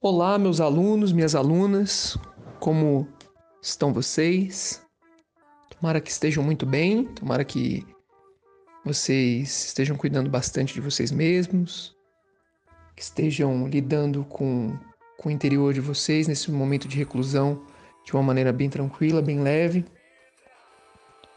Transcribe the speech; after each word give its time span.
Olá, 0.00 0.36
meus 0.36 0.60
alunos, 0.60 1.12
minhas 1.12 1.36
alunas, 1.36 2.18
como 2.58 3.06
estão 3.62 3.92
vocês? 3.92 4.84
Tomara 5.70 6.00
que 6.00 6.10
estejam 6.10 6.42
muito 6.42 6.66
bem, 6.66 7.04
tomara 7.04 7.44
que 7.44 7.86
vocês 8.84 9.66
estejam 9.66 9.96
cuidando 9.96 10.28
bastante 10.28 10.74
de 10.74 10.80
vocês 10.80 11.12
mesmos, 11.12 11.96
que 12.96 13.02
estejam 13.02 13.68
lidando 13.68 14.24
com, 14.24 14.76
com 15.18 15.28
o 15.28 15.32
interior 15.32 15.72
de 15.72 15.80
vocês 15.80 16.26
nesse 16.26 16.50
momento 16.50 16.88
de 16.88 16.98
reclusão 16.98 17.64
de 18.04 18.12
uma 18.12 18.22
maneira 18.24 18.52
bem 18.52 18.68
tranquila, 18.68 19.22
bem 19.22 19.40
leve. 19.40 19.84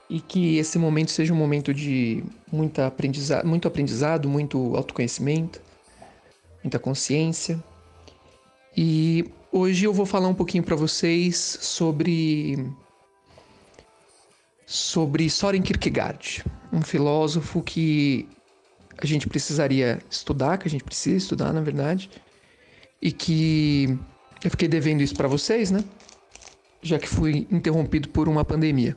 E 0.10 0.20
que 0.20 0.58
esse 0.58 0.78
momento 0.78 1.12
seja 1.12 1.34
um 1.34 1.38
momento 1.38 1.74
de 1.74 2.24
muita 2.52 2.88
aprendiza 2.88 3.43
muito 3.43 3.68
aprendizado, 3.68 4.29
muito 4.29 4.75
autoconhecimento, 4.75 5.60
muita 6.64 6.78
consciência 6.78 7.64
e 8.78 9.24
hoje 9.54 9.86
eu 9.86 9.93
vou 9.93 10.06
falar 10.06 10.28
um 10.28 10.34
pouquinho 10.34 10.62
para 10.62 10.76
vocês 10.76 11.57
sobre 11.62 12.57
sobre 14.65 15.29
Soren 15.29 15.62
Kierkegaard, 15.62 16.43
um 16.74 16.82
filósofo 16.82 17.62
que 17.62 18.28
a 18.98 19.06
gente 19.06 19.29
precisaria 19.29 20.01
estudar, 20.10 20.57
que 20.57 20.68
a 20.68 20.71
gente 20.71 20.84
precisa 20.84 21.15
estudar, 21.15 21.54
na 21.54 21.62
verdade, 21.62 22.10
e 23.01 23.14
que 23.14 23.98
eu 24.43 24.51
fiquei 24.51 24.68
devendo 24.68 25.01
isso 25.01 25.15
para 25.15 25.28
vocês, 25.28 25.71
né? 25.71 25.82
Já 26.82 27.00
que 27.00 27.07
fui 27.07 27.48
interrompido 27.50 28.10
por 28.10 28.28
uma 28.28 28.43
pandemia. 28.43 28.93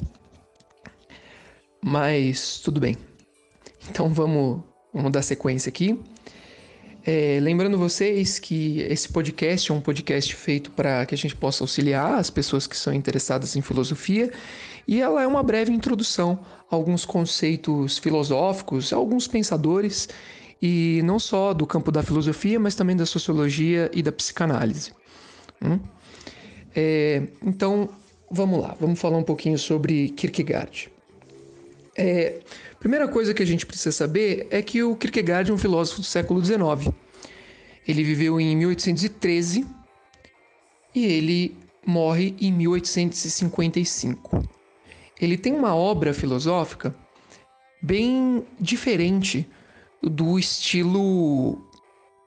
Mas 1.82 2.60
tudo 2.60 2.80
bem. 2.80 2.96
Então 3.90 4.12
vamos, 4.12 4.62
vamos 4.92 5.12
dar 5.12 5.22
sequência 5.22 5.68
aqui. 5.68 5.98
É, 7.10 7.38
lembrando 7.40 7.78
vocês 7.78 8.38
que 8.38 8.80
esse 8.82 9.08
podcast 9.08 9.70
é 9.70 9.74
um 9.74 9.80
podcast 9.80 10.34
feito 10.34 10.70
para 10.72 11.06
que 11.06 11.14
a 11.14 11.18
gente 11.18 11.34
possa 11.34 11.64
auxiliar 11.64 12.18
as 12.18 12.28
pessoas 12.28 12.66
que 12.66 12.76
são 12.76 12.92
interessadas 12.92 13.56
em 13.56 13.62
filosofia 13.62 14.30
e 14.86 15.00
ela 15.00 15.22
é 15.22 15.26
uma 15.26 15.42
breve 15.42 15.72
introdução 15.72 16.38
a 16.70 16.74
alguns 16.74 17.04
conceitos 17.06 17.96
filosóficos, 17.98 18.92
a 18.92 18.96
alguns 18.96 19.26
pensadores 19.26 20.08
e 20.60 21.00
não 21.04 21.18
só 21.18 21.54
do 21.54 21.66
campo 21.66 21.90
da 21.90 22.02
filosofia, 22.02 22.60
mas 22.60 22.74
também 22.74 22.96
da 22.96 23.06
sociologia 23.06 23.90
e 23.94 24.02
da 24.02 24.12
psicanálise. 24.12 24.92
Hum? 25.62 25.78
É, 26.74 27.22
então, 27.42 27.88
vamos 28.30 28.60
lá, 28.60 28.76
vamos 28.78 29.00
falar 29.00 29.16
um 29.16 29.22
pouquinho 29.22 29.58
sobre 29.58 30.10
Kierkegaard. 30.10 30.90
É, 32.00 32.38
primeira 32.78 33.08
coisa 33.08 33.34
que 33.34 33.42
a 33.42 33.46
gente 33.46 33.66
precisa 33.66 33.90
saber 33.90 34.46
é 34.50 34.62
que 34.62 34.84
o 34.84 34.94
Kierkegaard 34.94 35.50
é 35.50 35.54
um 35.54 35.58
filósofo 35.58 36.00
do 36.00 36.06
século 36.06 36.42
XIX. 36.44 36.94
Ele 37.86 38.04
viveu 38.04 38.40
em 38.40 38.56
1813 38.56 39.66
e 40.94 41.04
ele 41.04 41.56
morre 41.84 42.36
em 42.40 42.52
1855. 42.52 44.48
Ele 45.20 45.36
tem 45.36 45.52
uma 45.52 45.74
obra 45.74 46.14
filosófica 46.14 46.94
bem 47.82 48.46
diferente 48.60 49.44
do 50.00 50.38
estilo 50.38 51.60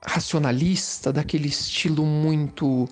racionalista, 0.03 1.13
daquele 1.13 1.47
estilo 1.47 2.05
muito 2.05 2.89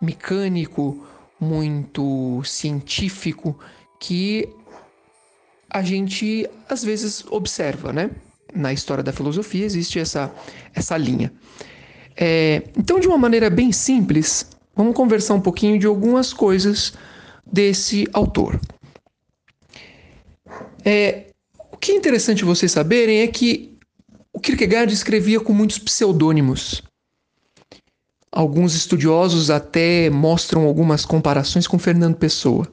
mecânico, 0.00 1.06
muito 1.38 2.42
científico 2.44 3.58
que 4.00 4.48
a 5.74 5.82
gente 5.82 6.48
às 6.68 6.84
vezes 6.84 7.24
observa, 7.28 7.92
né? 7.92 8.08
Na 8.54 8.72
história 8.72 9.02
da 9.02 9.12
filosofia 9.12 9.66
existe 9.66 9.98
essa, 9.98 10.32
essa 10.72 10.96
linha. 10.96 11.32
É, 12.16 12.62
então, 12.78 13.00
de 13.00 13.08
uma 13.08 13.18
maneira 13.18 13.50
bem 13.50 13.72
simples, 13.72 14.46
vamos 14.76 14.94
conversar 14.94 15.34
um 15.34 15.40
pouquinho 15.40 15.76
de 15.76 15.84
algumas 15.84 16.32
coisas 16.32 16.92
desse 17.44 18.06
autor. 18.12 18.60
É, 20.84 21.24
o 21.72 21.76
que 21.76 21.90
é 21.90 21.96
interessante 21.96 22.44
vocês 22.44 22.70
saberem 22.70 23.22
é 23.22 23.26
que 23.26 23.76
o 24.32 24.38
Kierkegaard 24.38 24.94
escrevia 24.94 25.40
com 25.40 25.52
muitos 25.52 25.80
pseudônimos. 25.80 26.82
Alguns 28.30 28.76
estudiosos 28.76 29.50
até 29.50 30.08
mostram 30.08 30.66
algumas 30.66 31.04
comparações 31.04 31.66
com 31.66 31.80
Fernando 31.80 32.14
Pessoa 32.14 32.72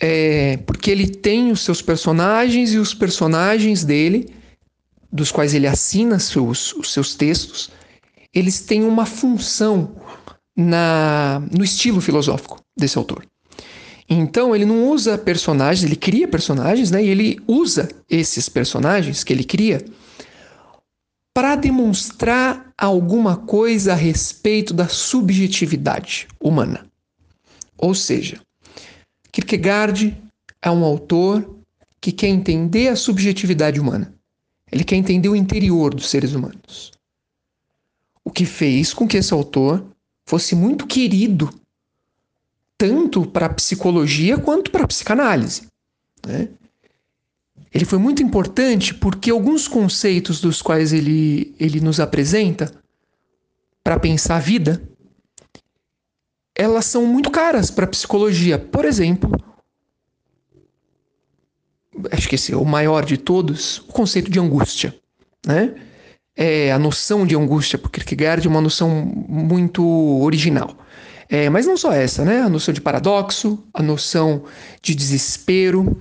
é, 0.00 0.56
porque 0.58 0.90
ele 0.90 1.06
tem 1.06 1.52
os 1.52 1.60
seus 1.60 1.82
personagens 1.82 2.72
e 2.72 2.78
os 2.78 2.94
personagens 2.94 3.84
dele, 3.84 4.32
dos 5.12 5.30
quais 5.30 5.54
ele 5.54 5.66
assina 5.66 6.18
seus, 6.18 6.72
os 6.72 6.92
seus 6.92 7.14
textos, 7.14 7.70
eles 8.32 8.60
têm 8.60 8.84
uma 8.84 9.04
função 9.04 9.94
na, 10.56 11.42
no 11.52 11.62
estilo 11.62 12.00
filosófico 12.00 12.62
desse 12.76 12.96
autor. 12.96 13.26
Então 14.08 14.56
ele 14.56 14.64
não 14.64 14.88
usa 14.88 15.18
personagens, 15.18 15.84
ele 15.84 15.96
cria 15.96 16.26
personagens, 16.26 16.90
né? 16.90 17.04
E 17.04 17.08
ele 17.08 17.40
usa 17.46 17.88
esses 18.08 18.48
personagens 18.48 19.22
que 19.22 19.32
ele 19.32 19.44
cria 19.44 19.84
para 21.32 21.54
demonstrar 21.54 22.72
alguma 22.76 23.36
coisa 23.36 23.92
a 23.92 23.96
respeito 23.96 24.74
da 24.74 24.88
subjetividade 24.88 26.26
humana. 26.40 26.86
Ou 27.78 27.94
seja, 27.94 28.40
Kierkegaard 29.32 30.16
é 30.60 30.70
um 30.70 30.84
autor 30.84 31.58
que 32.00 32.12
quer 32.12 32.28
entender 32.28 32.88
a 32.88 32.96
subjetividade 32.96 33.80
humana. 33.80 34.12
Ele 34.70 34.84
quer 34.84 34.96
entender 34.96 35.28
o 35.28 35.36
interior 35.36 35.94
dos 35.94 36.08
seres 36.08 36.32
humanos. 36.32 36.92
O 38.24 38.30
que 38.30 38.44
fez 38.44 38.92
com 38.94 39.06
que 39.06 39.16
esse 39.16 39.32
autor 39.32 39.84
fosse 40.24 40.54
muito 40.54 40.86
querido, 40.86 41.52
tanto 42.78 43.26
para 43.26 43.46
a 43.46 43.54
psicologia 43.54 44.38
quanto 44.38 44.70
para 44.70 44.84
a 44.84 44.88
psicanálise. 44.88 45.66
Né? 46.26 46.48
Ele 47.72 47.84
foi 47.84 47.98
muito 47.98 48.22
importante 48.22 48.94
porque 48.94 49.30
alguns 49.30 49.68
conceitos 49.68 50.40
dos 50.40 50.62
quais 50.62 50.92
ele, 50.92 51.54
ele 51.58 51.80
nos 51.80 52.00
apresenta 52.00 52.72
para 53.82 53.98
pensar 53.98 54.36
a 54.36 54.40
vida 54.40 54.89
elas 56.60 56.84
são 56.84 57.06
muito 57.06 57.30
caras 57.30 57.70
para 57.70 57.86
psicologia. 57.86 58.58
Por 58.58 58.84
exemplo, 58.84 59.32
acho 62.12 62.28
que 62.28 62.34
esse 62.34 62.52
é 62.52 62.56
o 62.56 62.66
maior 62.66 63.02
de 63.02 63.16
todos, 63.16 63.78
o 63.78 63.92
conceito 63.92 64.30
de 64.30 64.38
angústia, 64.38 64.94
né? 65.46 65.74
É, 66.36 66.70
a 66.70 66.78
noção 66.78 67.26
de 67.26 67.34
angústia 67.34 67.78
por 67.78 67.90
Kierkegaard 67.90 68.46
é 68.46 68.50
uma 68.50 68.60
noção 68.60 68.90
muito 68.90 69.82
original. 70.22 70.76
É, 71.30 71.48
mas 71.48 71.66
não 71.66 71.78
só 71.78 71.92
essa, 71.92 72.26
né? 72.26 72.42
A 72.42 72.48
noção 72.48 72.74
de 72.74 72.80
paradoxo, 72.80 73.64
a 73.72 73.82
noção 73.82 74.44
de 74.82 74.94
desespero, 74.94 75.98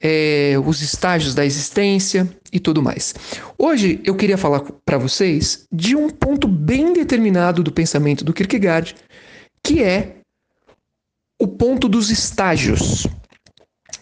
é, 0.00 0.54
os 0.66 0.82
estágios 0.82 1.36
da 1.36 1.46
existência 1.46 2.28
e 2.52 2.58
tudo 2.58 2.82
mais. 2.82 3.14
Hoje 3.56 4.00
eu 4.04 4.16
queria 4.16 4.36
falar 4.36 4.60
para 4.84 4.98
vocês 4.98 5.66
de 5.72 5.94
um 5.94 6.10
ponto 6.10 6.48
bem 6.48 6.92
determinado 6.92 7.62
do 7.62 7.70
pensamento 7.70 8.24
do 8.24 8.32
Kierkegaard, 8.32 8.96
que 9.68 9.82
é 9.82 10.16
o 11.38 11.46
ponto 11.46 11.90
dos 11.90 12.08
estágios. 12.08 13.06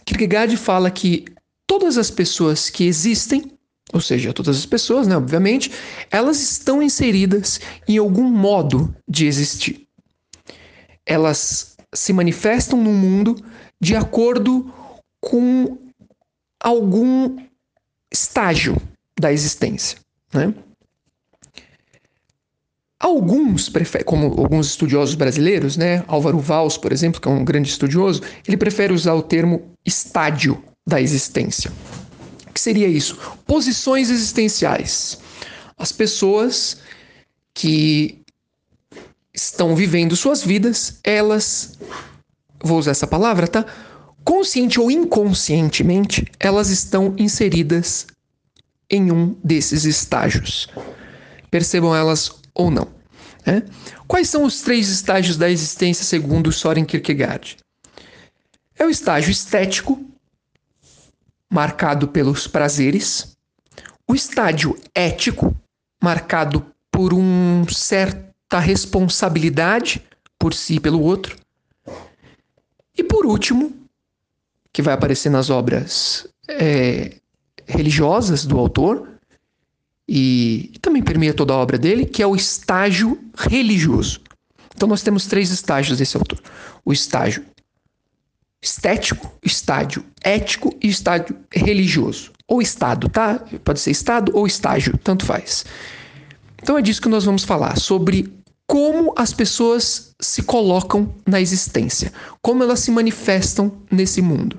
Kierkegaard 0.04 0.56
fala 0.56 0.93
que 0.93 1.25
todas 1.66 1.99
as 1.99 2.09
pessoas 2.09 2.71
que 2.71 2.84
existem, 2.84 3.50
ou 3.93 4.00
seja, 4.00 4.32
todas 4.32 4.56
as 4.56 4.65
pessoas, 4.65 5.09
né, 5.09 5.16
obviamente, 5.16 5.72
elas 6.09 6.41
estão 6.41 6.81
inseridas 6.81 7.60
em 7.88 7.99
algum 7.99 8.31
modo 8.31 8.94
de 9.09 9.26
existir. 9.26 9.88
Elas 11.05 11.76
se 11.93 12.12
manifestam 12.12 12.81
no 12.81 12.93
mundo 12.93 13.34
de 13.81 13.97
acordo 13.97 14.72
com 15.21 15.76
algum 16.61 17.38
estágio 18.12 18.81
da 19.19 19.32
existência, 19.32 19.99
né? 20.32 20.55
Alguns 22.98 23.70
como 24.06 24.26
alguns 24.40 24.69
estudiosos 24.69 25.14
brasileiros, 25.14 25.76
né, 25.76 26.02
Álvaro 26.06 26.38
Valls, 26.38 26.78
por 26.78 26.93
exemplo, 26.93 27.20
que 27.20 27.28
é 27.28 27.31
um 27.31 27.44
grande 27.44 27.69
estudioso, 27.69 28.22
ele 28.48 28.56
prefere 28.56 28.93
usar 28.93 29.12
o 29.14 29.22
termo 29.22 29.70
estádio 29.84 30.62
da 30.87 31.00
existência. 31.00 31.70
O 32.48 32.52
que 32.52 32.60
seria 32.60 32.88
isso? 32.88 33.19
Posições 33.46 34.08
existenciais. 34.08 35.19
As 35.76 35.93
pessoas 35.93 36.78
que 37.52 38.22
estão 39.34 39.76
vivendo 39.76 40.16
suas 40.16 40.43
vidas, 40.43 40.98
elas, 41.04 41.78
vou 42.62 42.78
usar 42.78 42.93
essa 42.93 43.06
palavra, 43.06 43.46
tá? 43.46 43.66
Consciente 44.25 44.81
ou 44.81 44.90
inconscientemente, 44.90 46.26
elas 46.40 46.70
estão 46.70 47.14
inseridas 47.19 48.06
em 48.88 49.12
um 49.12 49.37
desses 49.44 49.84
estágios. 49.84 50.69
Percebam 51.50 51.94
elas 51.94 52.45
ou 52.56 52.70
não. 52.70 52.88
Né? 53.44 53.62
Quais 54.08 54.29
são 54.29 54.44
os 54.44 54.62
três 54.62 54.88
estágios 54.88 55.37
da 55.37 55.49
existência 55.49 56.05
segundo 56.05 56.50
Soren 56.50 56.85
Kierkegaard? 56.85 57.58
É 58.76 58.85
o 58.85 58.91
estágio 58.91 59.31
estético, 59.31 60.05
marcado 61.50 62.08
pelos 62.08 62.47
prazeres, 62.47 63.37
o 64.08 64.14
estádio 64.14 64.79
ético, 64.94 65.55
marcado 66.03 66.67
por 66.91 67.12
uma 67.12 67.70
certa 67.70 68.58
responsabilidade 68.58 70.05
por 70.38 70.53
si 70.53 70.75
e 70.75 70.81
pelo 70.81 71.00
outro, 71.00 71.37
e 72.97 73.05
por 73.05 73.26
último, 73.26 73.73
que 74.73 74.82
vai 74.82 74.94
aparecer 74.94 75.31
nas 75.31 75.50
obras 75.50 76.26
é, 76.49 77.17
religiosas 77.67 78.47
do 78.47 78.58
autor, 78.58 79.16
e 80.08 80.73
também 80.81 81.03
permeia 81.03 81.35
toda 81.35 81.53
a 81.53 81.56
obra 81.56 81.79
dele, 81.79 82.06
que 82.06 82.23
é 82.23 82.26
o 82.26 82.37
estágio 82.37 83.19
religioso. 83.37 84.20
Então 84.75 84.88
nós 84.88 85.03
temos 85.03 85.26
três 85.26 85.50
estágios 85.50 85.99
desse 85.99 86.17
autor: 86.17 86.41
o 86.85 86.93
estágio 86.93 87.44
estético, 88.62 89.32
estádio 89.43 90.05
ético 90.23 90.75
e 90.82 90.88
estádio 90.88 91.37
religioso. 91.53 92.32
Ou 92.49 92.62
estado, 92.62 93.08
tá? 93.08 93.41
Pode 93.64 93.81
ser 93.81 93.91
estado 93.91 94.31
ou 94.35 94.47
estágio, 94.47 94.97
tanto 94.99 95.25
faz. 95.25 95.64
Então 96.62 96.79
é 96.79 96.82
disso 96.82 97.03
que 97.03 97.08
nós 97.08 97.25
vamos 97.25 97.44
falar, 97.44 97.76
sobre 97.79 98.32
como 98.67 99.14
as 99.17 99.32
pessoas 99.32 100.12
se 100.20 100.43
colocam 100.43 101.14
na 101.26 101.41
existência, 101.41 102.12
como 102.43 102.62
elas 102.62 102.81
se 102.81 102.91
manifestam 102.91 103.73
nesse 103.91 104.20
mundo. 104.20 104.56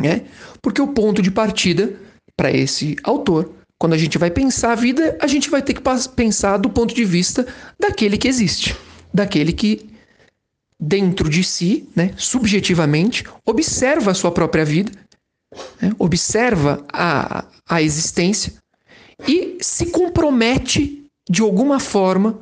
Né? 0.00 0.22
Porque 0.62 0.80
o 0.80 0.88
ponto 0.88 1.20
de 1.20 1.30
partida 1.30 1.94
para 2.36 2.50
esse 2.50 2.96
autor, 3.04 3.52
quando 3.82 3.94
a 3.94 3.98
gente 3.98 4.16
vai 4.16 4.30
pensar 4.30 4.70
a 4.70 4.74
vida, 4.76 5.18
a 5.20 5.26
gente 5.26 5.50
vai 5.50 5.60
ter 5.60 5.74
que 5.74 5.82
pensar 6.14 6.56
do 6.56 6.70
ponto 6.70 6.94
de 6.94 7.04
vista 7.04 7.44
daquele 7.76 8.16
que 8.16 8.28
existe, 8.28 8.76
daquele 9.12 9.52
que 9.52 9.90
dentro 10.78 11.28
de 11.28 11.42
si, 11.42 11.88
né, 11.96 12.14
subjetivamente, 12.16 13.24
observa 13.44 14.12
a 14.12 14.14
sua 14.14 14.30
própria 14.30 14.64
vida, 14.64 14.92
né, 15.80 15.90
observa 15.98 16.86
a, 16.92 17.44
a 17.68 17.82
existência 17.82 18.52
e 19.26 19.58
se 19.60 19.86
compromete 19.86 21.04
de 21.28 21.42
alguma 21.42 21.80
forma 21.80 22.38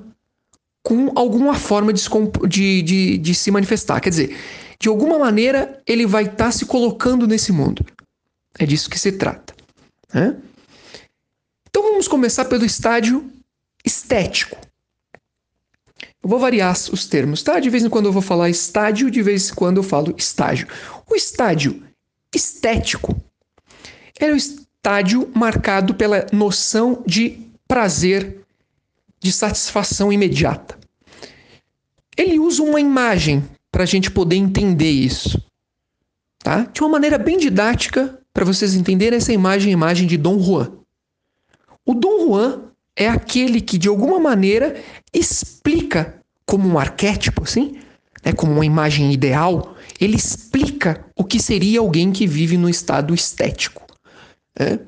com 0.83 1.11
alguma 1.17 1.55
forma 1.55 1.91
de, 1.91 2.03
de, 2.47 2.83
de, 2.83 3.17
de 3.17 3.35
se 3.35 3.51
manifestar. 3.51 3.99
Quer 4.01 4.11
dizer, 4.11 4.37
de 4.79 4.91
alguma 4.91 5.19
maneira 5.19 5.81
ele 5.87 6.05
vai 6.05 6.25
estar 6.25 6.37
tá 6.37 6.53
se 6.53 6.67
colocando 6.67 7.27
nesse 7.27 7.51
mundo. 7.51 7.83
É 8.59 8.67
disso 8.67 8.91
que 8.91 8.99
se 8.99 9.13
trata. 9.13 9.55
Né? 10.13 10.37
Então 11.81 11.93
vamos 11.93 12.09
começar 12.09 12.45
pelo 12.45 12.63
estádio 12.63 13.33
estético. 13.83 14.55
Eu 16.23 16.29
vou 16.29 16.39
variar 16.39 16.77
os 16.93 17.07
termos, 17.07 17.43
tá? 17.43 17.59
De 17.59 17.71
vez 17.71 17.83
em 17.83 17.89
quando 17.89 18.05
eu 18.05 18.13
vou 18.13 18.21
falar 18.21 18.51
estádio, 18.51 19.11
de 19.11 19.23
vez 19.23 19.49
em 19.49 19.55
quando 19.55 19.79
eu 19.79 19.83
falo 19.83 20.15
estágio. 20.19 20.69
O 21.09 21.17
estádio 21.17 21.83
estético 22.35 23.19
é 24.19 24.31
o 24.31 24.37
estádio 24.37 25.31
marcado 25.35 25.95
pela 25.95 26.27
noção 26.31 27.03
de 27.07 27.39
prazer, 27.67 28.45
de 29.19 29.33
satisfação 29.33 30.13
imediata. 30.13 30.79
Ele 32.15 32.39
usa 32.39 32.63
uma 32.63 32.79
imagem 32.79 33.43
para 33.73 33.85
a 33.85 33.87
gente 33.87 34.11
poder 34.11 34.37
entender 34.37 34.91
isso, 34.91 35.43
tá? 36.41 36.65
De 36.65 36.83
uma 36.83 36.91
maneira 36.91 37.17
bem 37.17 37.39
didática, 37.39 38.21
para 38.35 38.45
vocês 38.45 38.75
entenderem 38.75 39.17
essa 39.17 39.33
imagem, 39.33 39.71
a 39.71 39.73
imagem 39.73 40.07
de 40.07 40.19
Dom 40.19 40.39
Juan. 40.39 40.80
O 41.91 41.95
Dom 41.95 42.25
Juan 42.25 42.71
é 42.95 43.09
aquele 43.09 43.61
que, 43.61 43.77
de 43.77 43.89
alguma 43.89 44.21
maneira, 44.21 44.81
explica 45.13 46.23
como 46.47 46.69
um 46.69 46.79
arquétipo, 46.79 47.43
assim, 47.43 47.81
né, 48.25 48.33
como 48.33 48.53
uma 48.53 48.65
imagem 48.65 49.13
ideal, 49.13 49.75
ele 50.01 50.15
explica 50.15 51.05
o 51.17 51.25
que 51.25 51.43
seria 51.43 51.81
alguém 51.81 52.13
que 52.13 52.29
vive 52.29 52.57
no 52.57 52.69
estado 52.69 53.13
estético. 53.13 53.85
Né? 54.57 54.79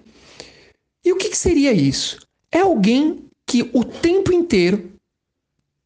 E 1.04 1.12
o 1.12 1.16
que, 1.16 1.30
que 1.30 1.36
seria 1.36 1.72
isso? 1.72 2.20
É 2.52 2.60
alguém 2.60 3.24
que 3.44 3.68
o 3.72 3.82
tempo 3.82 4.32
inteiro 4.32 4.92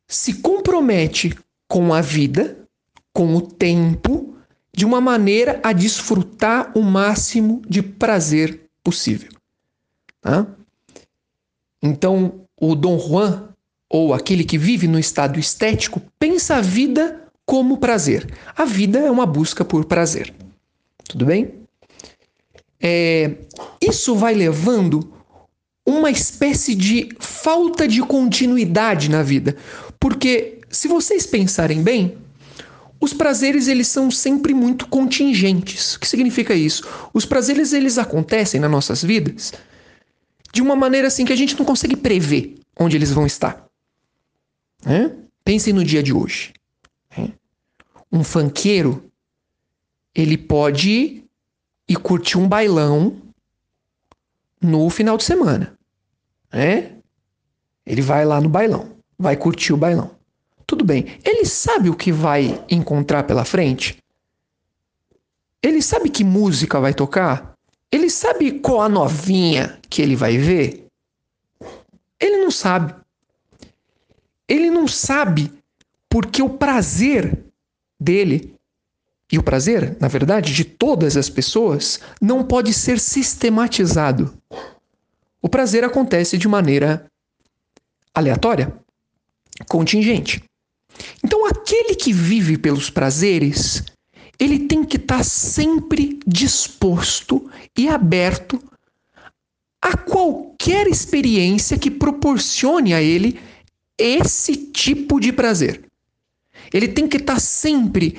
se 0.07 0.35
compromete 0.35 1.35
com 1.67 1.95
a 1.95 2.03
vida, 2.03 2.59
com 3.15 3.35
o 3.35 3.41
tempo, 3.41 4.37
de 4.71 4.85
uma 4.85 5.01
maneira 5.01 5.63
a 5.65 5.73
desfrutar 5.73 6.77
o 6.77 6.83
máximo 6.83 7.63
de 7.67 7.83
prazer 7.83 8.69
possível. 8.85 9.33
Tá? 10.21 10.47
Então, 11.83 12.41
o 12.61 12.75
Dom 12.75 12.99
Juan, 12.99 13.49
ou 13.89 14.13
aquele 14.13 14.45
que 14.45 14.59
vive 14.59 14.89
no 14.89 14.99
estado 14.99 15.39
estético, 15.39 16.01
pensa 16.19 16.57
a 16.57 16.61
vida 16.61 17.23
como 17.45 17.79
prazer. 17.79 18.27
A 18.57 18.65
vida 18.65 18.99
é 18.99 19.11
uma 19.11 19.27
busca 19.27 19.65
por 19.65 19.85
prazer. 19.85 20.35
Tudo 21.09 21.27
bem? 21.27 21.55
É, 22.81 23.37
isso 23.81 24.15
vai 24.17 24.35
levando 24.35 25.13
uma 25.87 26.11
espécie 26.11 26.75
de 26.75 27.09
falta 27.21 27.87
de 27.87 28.01
continuidade 28.01 29.09
na 29.09 29.23
vida. 29.23 29.57
Porque, 30.01 30.59
se 30.69 30.89
vocês 30.89 31.25
pensarem 31.25 31.83
bem, 31.83 32.19
os 33.01 33.13
prazeres 33.13 33.69
eles 33.69 33.87
são 33.87 34.11
sempre 34.11 34.53
muito 34.53 34.89
contingentes. 34.89 35.95
O 35.95 36.01
que 36.01 36.09
significa 36.09 36.55
isso? 36.55 36.83
Os 37.15 37.25
prazeres 37.25 37.73
eles 37.73 37.99
acontecem 37.99 38.61
nas 38.61 38.71
nossas 38.71 39.03
vidas 39.03 39.53
de 40.57 40.63
uma 40.63 40.75
maneira 40.75 41.09
assim 41.09 41.27
que 41.27 41.35
a 41.35 41.37
gente 41.37 41.55
não 41.59 41.67
consegue 41.67 41.95
prever 41.95 42.59
onde 42.81 42.97
eles 42.97 43.13
vão 43.13 43.27
estar. 43.27 43.67
É? 44.87 45.11
Pensem 45.45 45.71
no 45.71 45.85
dia 45.85 46.03
de 46.03 46.15
hoje. 46.15 46.55
É? 47.11 47.29
Um 48.11 48.25
fanqueiro, 48.25 49.05
ele 50.15 50.39
pode 50.39 51.23
ir 51.87 51.97
curtir 51.97 52.39
um 52.39 52.49
bailão 52.49 53.21
no 54.59 54.89
final 54.89 55.19
de 55.19 55.25
semana. 55.25 55.77
É? 56.51 56.93
Ele 57.85 58.01
vai 58.01 58.25
lá 58.25 58.41
no 58.41 58.49
bailão, 58.49 58.97
vai 59.19 59.37
curtir 59.37 59.75
o 59.75 59.77
bailão. 59.77 60.11
Tudo 60.67 60.87
bem. 60.87 61.19
Ele 61.23 61.45
sabe 61.45 61.91
o 61.91 61.95
que 61.95 62.11
vai 62.11 62.65
encontrar 62.71 63.25
pela 63.25 63.45
frente? 63.45 64.03
Ele 65.63 65.83
sabe 65.83 66.09
que 66.09 66.25
música 66.25 66.81
vai 66.81 66.95
tocar? 66.95 67.53
Ele 67.91 68.11
sabe 68.11 68.59
qual 68.61 68.83
a 68.83 68.89
novinha 68.89 69.79
que 69.89 70.03
ele 70.03 70.17
vai 70.17 70.37
ver? 70.37 70.87
Ele 72.21 72.39
não 72.39 72.51
sabe. 72.51 72.95
Ele 74.49 74.71
não 74.71 74.87
sabe 74.87 75.53
porque 76.09 76.43
o 76.43 76.51
prazer 76.51 77.45
dele, 77.99 78.55
e 79.31 79.39
o 79.39 79.43
prazer, 79.43 79.97
na 80.01 80.09
verdade, 80.09 80.55
de 80.55 80.65
todas 80.65 81.17
as 81.17 81.29
pessoas, 81.29 82.01
não 82.21 82.45
pode 82.45 82.73
ser 82.73 82.99
sistematizado. 83.01 84.37
O 85.43 85.49
prazer 85.49 85.85
acontece 85.85 86.39
de 86.39 86.49
maneira 86.49 87.11
aleatória, 88.15 88.73
contingente. 89.69 90.43
Então, 91.25 91.47
aquele 91.47 91.95
que 91.95 92.13
vive 92.13 92.57
pelos 92.57 92.89
prazeres 92.89 93.85
ele 94.39 94.61
tem 94.61 94.85
que 94.85 94.97
estar 94.97 95.19
tá 95.19 95.25
sempre 95.25 96.21
disposto 96.27 97.51
e 97.77 97.89
aberto 97.89 98.63
a 99.81 99.97
qualquer 99.97 100.87
experiência 100.87 101.79
que 101.79 101.91
proporcione 101.91 102.93
a 102.93 103.03
ele 103.03 103.41
esse 103.97 104.57
tipo 104.57 105.19
de 105.21 105.33
prazer. 105.33 105.87
Ele 106.73 106.89
tem 106.89 107.09
que 107.09 107.17
estar 107.17 107.35
tá 107.35 107.41
sempre. 107.41 108.19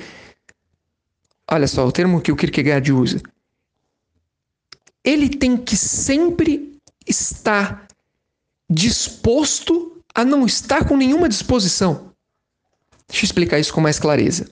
Olha 1.50 1.68
só, 1.68 1.86
o 1.86 1.92
termo 1.92 2.20
que 2.20 2.32
o 2.32 2.36
Kierkegaard 2.36 2.92
usa. 2.92 3.22
Ele 5.04 5.28
tem 5.28 5.56
que 5.56 5.76
sempre 5.76 6.78
estar 7.06 7.86
disposto 8.68 10.02
a 10.14 10.24
não 10.24 10.44
estar 10.44 10.86
com 10.86 10.96
nenhuma 10.96 11.28
disposição. 11.28 12.12
Deixa 13.08 13.24
eu 13.24 13.26
explicar 13.26 13.58
isso 13.58 13.72
com 13.72 13.80
mais 13.80 13.98
clareza. 13.98 14.50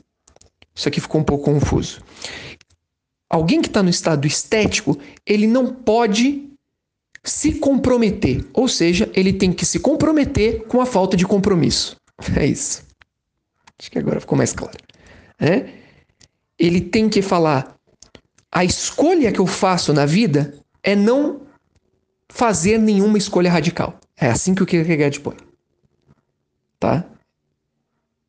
Isso 0.76 0.88
aqui 0.88 1.00
ficou 1.00 1.22
um 1.22 1.24
pouco 1.24 1.44
confuso. 1.44 2.02
Alguém 3.30 3.62
que 3.62 3.68
está 3.68 3.82
no 3.82 3.88
estado 3.88 4.26
estético, 4.26 4.98
ele 5.24 5.46
não 5.46 5.74
pode 5.74 6.48
se 7.24 7.54
comprometer. 7.54 8.46
Ou 8.52 8.68
seja, 8.68 9.10
ele 9.14 9.32
tem 9.32 9.52
que 9.52 9.64
se 9.64 9.80
comprometer 9.80 10.64
com 10.66 10.80
a 10.80 10.86
falta 10.86 11.16
de 11.16 11.26
compromisso. 11.26 11.96
É 12.36 12.46
isso. 12.46 12.82
Acho 13.78 13.90
que 13.90 13.98
agora 13.98 14.20
ficou 14.20 14.38
mais 14.38 14.54
claro. 14.54 14.78
É? 15.38 15.68
Ele 16.58 16.80
tem 16.80 17.10
que 17.10 17.20
falar: 17.20 17.76
a 18.50 18.64
escolha 18.64 19.30
que 19.30 19.38
eu 19.38 19.46
faço 19.46 19.92
na 19.92 20.06
vida 20.06 20.54
é 20.82 20.96
não 20.96 21.42
fazer 22.26 22.78
nenhuma 22.78 23.18
escolha 23.18 23.50
radical. 23.50 24.00
É 24.16 24.28
assim 24.28 24.54
que 24.54 24.62
o 24.62 24.66
Kierkegaard 24.66 25.20
põe. 25.20 25.36
Tá? 26.80 27.04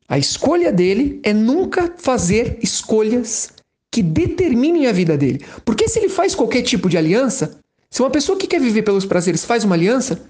A 0.08 0.18
escolha 0.18 0.72
dele 0.72 1.20
é 1.22 1.32
nunca 1.34 1.94
fazer 1.98 2.58
escolhas 2.62 3.52
que 3.90 4.02
determinem 4.02 4.86
a 4.86 4.92
vida 4.92 5.16
dele. 5.16 5.44
Porque 5.64 5.88
se 5.88 5.98
ele 5.98 6.08
faz 6.08 6.34
qualquer 6.34 6.62
tipo 6.62 6.88
de 6.88 6.96
aliança, 6.96 7.60
se 7.90 8.00
uma 8.00 8.10
pessoa 8.10 8.38
que 8.38 8.46
quer 8.46 8.60
viver 8.60 8.82
pelos 8.82 9.04
prazeres 9.04 9.44
faz 9.44 9.64
uma 9.64 9.74
aliança, 9.74 10.20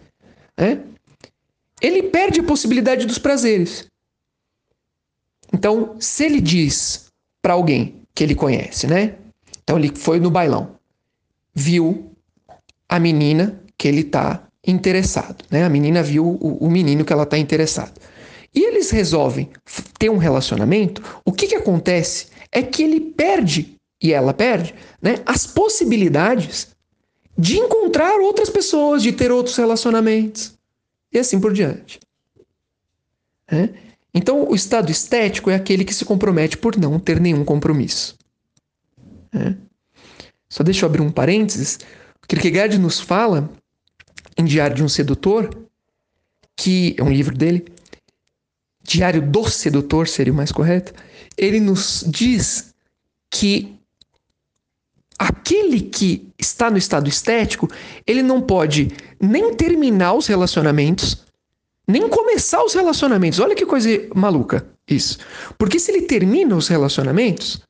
né, 0.56 0.82
ele 1.80 2.02
perde 2.04 2.40
a 2.40 2.44
possibilidade 2.44 3.06
dos 3.06 3.18
prazeres. 3.18 3.86
Então, 5.52 5.96
se 6.00 6.24
ele 6.24 6.40
diz 6.40 7.06
para 7.40 7.54
alguém 7.54 8.02
que 8.14 8.24
ele 8.24 8.34
conhece, 8.34 8.86
né? 8.86 9.14
Então 9.62 9.78
ele 9.78 9.94
foi 9.94 10.18
no 10.18 10.30
bailão. 10.30 10.76
viu 11.54 12.12
a 12.88 12.98
menina 12.98 13.62
que 13.76 13.86
ele 13.86 14.00
está 14.00 14.42
interessado, 14.66 15.44
né? 15.50 15.64
A 15.64 15.68
menina 15.68 16.02
viu 16.02 16.26
o, 16.26 16.58
o 16.58 16.70
menino 16.70 17.04
que 17.04 17.12
ela 17.12 17.22
está 17.22 17.38
interessada. 17.38 17.92
E 18.58 18.64
eles 18.64 18.90
resolvem 18.90 19.50
ter 20.00 20.10
um 20.10 20.16
relacionamento. 20.16 21.00
O 21.24 21.30
que, 21.30 21.46
que 21.46 21.54
acontece 21.54 22.26
é 22.50 22.60
que 22.60 22.82
ele 22.82 22.98
perde, 22.98 23.78
e 24.02 24.12
ela 24.12 24.34
perde, 24.34 24.74
né, 25.00 25.22
as 25.24 25.46
possibilidades 25.46 26.66
de 27.38 27.56
encontrar 27.56 28.18
outras 28.18 28.50
pessoas, 28.50 29.00
de 29.00 29.12
ter 29.12 29.30
outros 29.30 29.54
relacionamentos. 29.54 30.58
E 31.12 31.20
assim 31.20 31.38
por 31.38 31.52
diante. 31.52 32.00
É? 33.46 33.68
Então, 34.12 34.50
o 34.50 34.56
estado 34.56 34.90
estético 34.90 35.50
é 35.50 35.54
aquele 35.54 35.84
que 35.84 35.94
se 35.94 36.04
compromete 36.04 36.58
por 36.58 36.76
não 36.76 36.98
ter 36.98 37.20
nenhum 37.20 37.44
compromisso. 37.44 38.18
É? 39.32 39.54
Só 40.48 40.64
deixa 40.64 40.84
eu 40.84 40.88
abrir 40.88 41.00
um 41.00 41.12
parênteses. 41.12 41.78
Kierkegaard 42.26 42.76
nos 42.76 42.98
fala, 42.98 43.48
em 44.36 44.44
Diário 44.44 44.74
de 44.74 44.82
um 44.82 44.88
Sedutor, 44.88 45.48
que 46.56 46.96
é 46.98 47.04
um 47.04 47.12
livro 47.12 47.36
dele, 47.38 47.77
Diário 48.88 49.20
do 49.20 49.48
Sedutor 49.48 50.08
seria 50.08 50.32
o 50.32 50.36
mais 50.36 50.50
correto, 50.50 50.94
ele 51.36 51.60
nos 51.60 52.02
diz 52.06 52.74
que 53.30 53.78
aquele 55.18 55.82
que 55.82 56.26
está 56.38 56.70
no 56.70 56.78
estado 56.78 57.06
estético, 57.06 57.68
ele 58.06 58.22
não 58.22 58.40
pode 58.40 58.90
nem 59.20 59.54
terminar 59.54 60.14
os 60.14 60.26
relacionamentos, 60.26 61.18
nem 61.86 62.08
começar 62.08 62.64
os 62.64 62.72
relacionamentos. 62.72 63.38
Olha 63.38 63.54
que 63.54 63.66
coisa 63.66 63.88
maluca 64.14 64.66
isso. 64.88 65.18
Porque 65.58 65.78
se 65.78 65.90
ele 65.90 66.02
termina 66.02 66.56
os 66.56 66.68
relacionamentos 66.68 67.60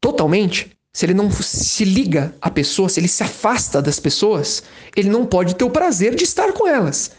totalmente, 0.00 0.70
se 0.92 1.04
ele 1.04 1.14
não 1.14 1.30
se 1.32 1.84
liga 1.84 2.32
à 2.40 2.48
pessoa, 2.48 2.88
se 2.88 3.00
ele 3.00 3.08
se 3.08 3.24
afasta 3.24 3.82
das 3.82 3.98
pessoas, 3.98 4.62
ele 4.94 5.08
não 5.08 5.26
pode 5.26 5.56
ter 5.56 5.64
o 5.64 5.70
prazer 5.70 6.14
de 6.14 6.22
estar 6.22 6.52
com 6.52 6.68
elas. 6.68 7.10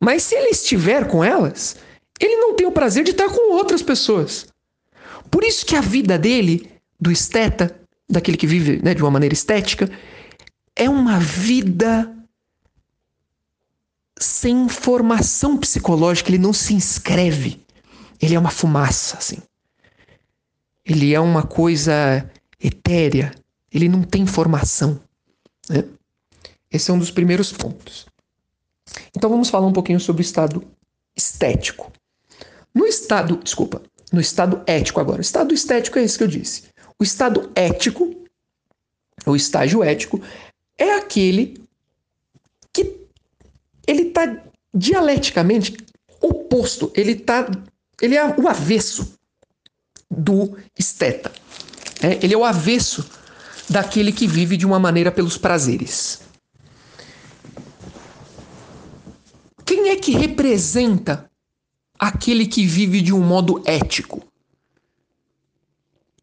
Mas 0.00 0.22
se 0.22 0.34
ele 0.34 0.50
estiver 0.50 1.08
com 1.08 1.24
elas, 1.24 1.76
ele 2.20 2.36
não 2.36 2.54
tem 2.54 2.66
o 2.66 2.72
prazer 2.72 3.04
de 3.04 3.10
estar 3.10 3.28
com 3.28 3.52
outras 3.52 3.82
pessoas. 3.82 4.46
Por 5.30 5.44
isso 5.44 5.66
que 5.66 5.76
a 5.76 5.80
vida 5.80 6.18
dele, 6.18 6.70
do 7.00 7.10
esteta, 7.10 7.78
daquele 8.08 8.36
que 8.36 8.46
vive 8.46 8.80
né, 8.82 8.94
de 8.94 9.02
uma 9.02 9.10
maneira 9.10 9.34
estética, 9.34 9.90
é 10.74 10.88
uma 10.88 11.18
vida 11.18 12.12
sem 14.18 14.68
formação 14.68 15.56
psicológica, 15.56 16.30
ele 16.30 16.38
não 16.38 16.52
se 16.52 16.74
inscreve. 16.74 17.60
Ele 18.20 18.34
é 18.34 18.38
uma 18.38 18.50
fumaça, 18.50 19.18
assim. 19.18 19.38
Ele 20.84 21.12
é 21.12 21.20
uma 21.20 21.42
coisa 21.42 22.30
etérea, 22.60 23.34
ele 23.72 23.88
não 23.88 24.02
tem 24.02 24.24
formação. 24.26 25.00
Né? 25.68 25.84
Esse 26.70 26.90
é 26.90 26.94
um 26.94 26.98
dos 26.98 27.10
primeiros 27.10 27.52
pontos. 27.52 28.06
Então 29.16 29.30
vamos 29.30 29.50
falar 29.50 29.66
um 29.66 29.72
pouquinho 29.72 30.00
sobre 30.00 30.22
o 30.22 30.24
estado 30.24 30.62
estético. 31.16 31.92
No 32.74 32.86
estado, 32.86 33.36
desculpa, 33.38 33.82
no 34.12 34.20
estado 34.20 34.62
ético 34.66 35.00
agora. 35.00 35.18
O 35.18 35.22
estado 35.22 35.54
estético 35.54 35.98
é 35.98 36.02
esse 36.02 36.18
que 36.18 36.24
eu 36.24 36.28
disse. 36.28 36.64
O 36.98 37.04
estado 37.04 37.50
ético, 37.54 38.14
o 39.26 39.36
estágio 39.36 39.82
ético, 39.82 40.20
é 40.78 40.94
aquele 40.94 41.60
que 42.72 43.00
ele 43.86 44.02
está 44.02 44.42
dialeticamente 44.74 45.76
oposto, 46.20 46.92
ele 46.94 47.14
tá, 47.14 47.46
ele 48.00 48.16
é 48.16 48.24
o 48.38 48.48
avesso 48.48 49.14
do 50.10 50.56
esteta. 50.78 51.32
É, 52.02 52.24
ele 52.24 52.34
é 52.34 52.36
o 52.36 52.44
avesso 52.44 53.08
daquele 53.68 54.12
que 54.12 54.26
vive 54.26 54.56
de 54.56 54.66
uma 54.66 54.78
maneira 54.78 55.10
pelos 55.10 55.38
prazeres. 55.38 56.20
Quem 59.86 59.92
é 59.92 59.96
que 59.96 60.10
representa 60.10 61.30
aquele 61.96 62.44
que 62.44 62.66
vive 62.66 63.00
de 63.00 63.12
um 63.12 63.22
modo 63.22 63.62
ético? 63.64 64.20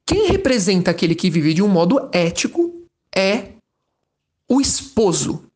Quem 0.05 0.27
representa 0.27 0.91
aquele 0.91 1.15
que 1.15 1.29
vive 1.29 1.53
de 1.53 1.63
um 1.63 1.69
modo 1.69 2.09
ético 2.11 2.85
é 3.15 3.53
o 4.49 4.59
esposo, 4.59 5.49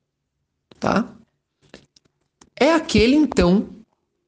tá? 0.80 1.14
É 2.56 2.72
aquele 2.72 3.14
então 3.14 3.68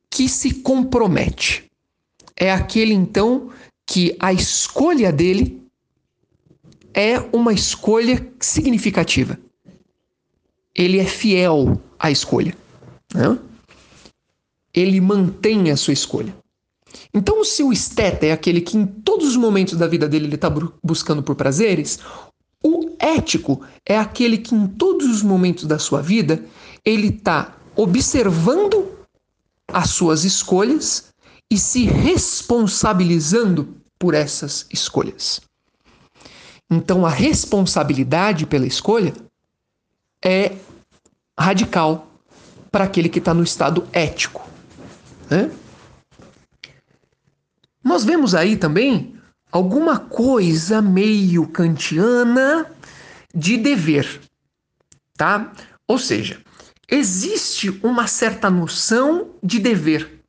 que 0.10 0.28
se 0.28 0.56
compromete. 0.56 1.72
É 2.36 2.52
aquele 2.52 2.94
então 2.94 3.50
que 3.86 4.14
a 4.20 4.34
escolha 4.34 5.10
dele 5.10 5.66
é 6.94 7.18
uma 7.32 7.54
escolha 7.54 8.30
significativa. 8.42 9.40
Ele 10.76 11.00
é 11.00 11.06
fiel 11.06 11.82
à 11.98 12.12
escolha. 12.12 12.54
Né? 13.16 13.40
Ele 14.80 15.02
mantém 15.02 15.72
a 15.72 15.78
sua 15.78 15.94
escolha. 15.94 16.36
Então, 17.14 17.44
se 17.44 17.64
o 17.64 17.72
esteta 17.72 18.26
é 18.26 18.32
aquele 18.32 18.62
que 18.62 18.78
em 18.78 18.86
todos 18.86 19.28
os 19.28 19.36
momentos 19.36 19.76
da 19.76 19.88
vida 19.88 20.08
dele 20.08 20.26
ele 20.26 20.36
está 20.36 20.50
buscando 20.84 21.22
por 21.22 21.36
prazeres, 21.36 22.00
o 22.64 22.96
ético 23.00 23.62
é 23.86 23.98
aquele 23.98 24.38
que 24.38 24.54
em 24.54 24.68
todos 24.68 25.08
os 25.08 25.22
momentos 25.22 25.66
da 25.66 25.80
sua 25.80 26.02
vida 26.02 26.44
ele 26.84 27.08
está 27.08 27.56
observando 27.76 29.00
as 29.68 29.92
suas 29.92 30.24
escolhas 30.24 31.10
e 31.50 31.58
se 31.58 31.86
responsabilizando 31.86 33.76
por 33.98 34.14
essas 34.14 34.66
escolhas. 34.72 35.42
Então, 36.70 37.06
a 37.06 37.10
responsabilidade 37.10 38.46
pela 38.46 38.68
escolha 38.68 39.14
é 40.24 40.56
radical 41.38 42.08
para 42.72 42.84
aquele 42.84 43.10
que 43.10 43.20
está 43.20 43.34
no 43.34 43.44
estado 43.44 43.88
ético. 43.92 44.49
Né? 45.30 45.52
Nós 47.84 48.04
vemos 48.04 48.36
aí 48.36 48.58
também 48.58 49.16
alguma 49.52 50.00
coisa 50.00 50.82
meio 50.82 51.48
kantiana 51.48 52.70
de 53.34 53.58
dever, 53.58 54.22
tá? 55.16 55.52
Ou 55.88 55.98
seja, 55.98 56.42
existe 56.90 57.70
uma 57.84 58.08
certa 58.08 58.50
noção 58.50 59.30
de 59.42 59.60
dever 59.60 60.20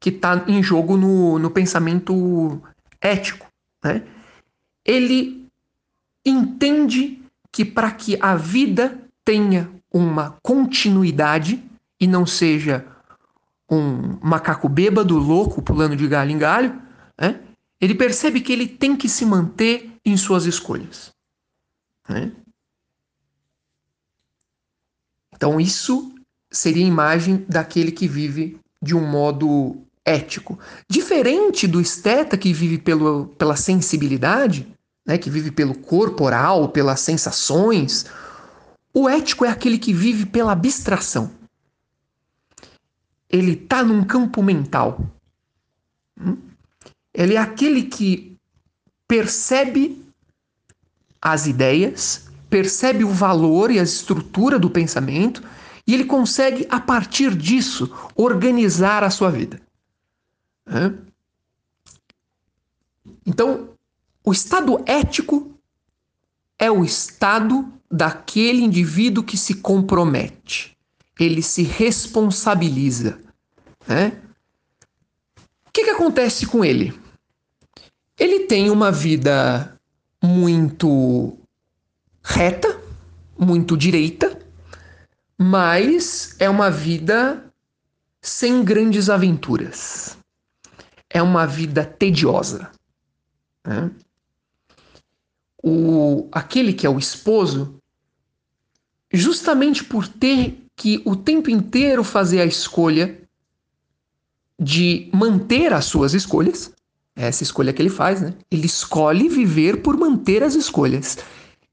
que 0.00 0.10
está 0.10 0.44
em 0.46 0.62
jogo 0.62 0.96
no, 0.96 1.38
no 1.38 1.50
pensamento 1.50 2.62
ético, 3.00 3.46
né? 3.82 4.02
Ele 4.84 5.46
entende 6.24 7.20
que 7.50 7.64
para 7.64 7.90
que 7.90 8.16
a 8.20 8.36
vida 8.36 8.98
tenha 9.24 9.70
uma 9.92 10.36
continuidade 10.42 11.62
e 12.00 12.06
não 12.06 12.24
seja 12.26 12.86
um 13.70 14.18
macaco 14.22 14.68
bêbado, 14.68 15.18
louco, 15.18 15.60
pulando 15.60 15.94
de 15.94 16.06
galho 16.06 16.30
em 16.30 16.38
galho, 16.38 16.82
né? 17.20 17.40
ele 17.80 17.94
percebe 17.94 18.40
que 18.40 18.52
ele 18.52 18.66
tem 18.66 18.96
que 18.96 19.08
se 19.08 19.24
manter 19.24 19.92
em 20.04 20.16
suas 20.16 20.46
escolhas. 20.46 21.12
Né? 22.08 22.32
Então, 25.34 25.60
isso 25.60 26.14
seria 26.50 26.84
a 26.84 26.88
imagem 26.88 27.44
daquele 27.48 27.92
que 27.92 28.08
vive 28.08 28.58
de 28.82 28.96
um 28.96 29.06
modo 29.06 29.76
ético. 30.04 30.58
Diferente 30.88 31.66
do 31.66 31.80
esteta 31.80 32.38
que 32.38 32.52
vive 32.52 32.78
pelo, 32.78 33.26
pela 33.38 33.54
sensibilidade, 33.54 34.66
né, 35.06 35.18
que 35.18 35.28
vive 35.28 35.50
pelo 35.50 35.74
corporal, 35.74 36.70
pelas 36.70 37.00
sensações, 37.00 38.06
o 38.94 39.08
ético 39.08 39.44
é 39.44 39.50
aquele 39.50 39.78
que 39.78 39.92
vive 39.92 40.24
pela 40.24 40.52
abstração 40.52 41.37
ele 43.28 43.52
está 43.52 43.82
num 43.82 44.04
campo 44.04 44.42
mental. 44.42 45.00
Hum? 46.20 46.36
Ele 47.12 47.34
é 47.34 47.38
aquele 47.38 47.82
que 47.82 48.36
percebe 49.06 50.04
as 51.20 51.46
ideias, 51.46 52.28
percebe 52.48 53.04
o 53.04 53.10
valor 53.10 53.70
e 53.70 53.78
a 53.78 53.82
estrutura 53.82 54.58
do 54.58 54.70
pensamento 54.70 55.42
e 55.86 55.94
ele 55.94 56.04
consegue, 56.04 56.66
a 56.70 56.78
partir 56.78 57.34
disso, 57.34 57.90
organizar 58.14 59.02
a 59.02 59.10
sua 59.10 59.30
vida. 59.30 59.60
Então, 63.24 63.70
o 64.22 64.32
estado 64.32 64.82
ético 64.86 65.50
é 66.58 66.70
o 66.70 66.84
estado 66.84 67.72
daquele 67.90 68.62
indivíduo 68.62 69.24
que 69.24 69.36
se 69.36 69.54
compromete 69.54 70.77
ele 71.18 71.42
se 71.42 71.62
responsabiliza. 71.62 73.20
Né? 73.86 74.20
O 75.66 75.70
que, 75.72 75.84
que 75.84 75.90
acontece 75.90 76.46
com 76.46 76.64
ele? 76.64 76.98
Ele 78.18 78.46
tem 78.46 78.70
uma 78.70 78.90
vida 78.90 79.78
muito 80.22 81.38
reta, 82.22 82.80
muito 83.38 83.76
direita, 83.76 84.38
mas 85.36 86.36
é 86.38 86.48
uma 86.48 86.70
vida 86.70 87.44
sem 88.20 88.64
grandes 88.64 89.08
aventuras. 89.08 90.16
É 91.08 91.22
uma 91.22 91.46
vida 91.46 91.84
tediosa. 91.84 92.70
Né? 93.64 93.90
o, 95.62 96.28
aquele 96.32 96.72
que 96.72 96.86
é 96.86 96.90
o 96.90 96.98
esposo, 96.98 97.80
justamente 99.12 99.84
por 99.84 100.06
ter 100.06 100.64
que 100.78 101.02
o 101.04 101.16
tempo 101.16 101.50
inteiro 101.50 102.04
fazer 102.04 102.40
a 102.40 102.46
escolha 102.46 103.18
de 104.58 105.10
manter 105.12 105.72
as 105.72 105.84
suas 105.84 106.14
escolhas, 106.14 106.72
essa 107.16 107.42
escolha 107.42 107.72
que 107.72 107.82
ele 107.82 107.90
faz, 107.90 108.22
né? 108.22 108.32
Ele 108.48 108.66
escolhe 108.66 109.28
viver 109.28 109.82
por 109.82 109.96
manter 109.96 110.40
as 110.42 110.54
escolhas. 110.54 111.18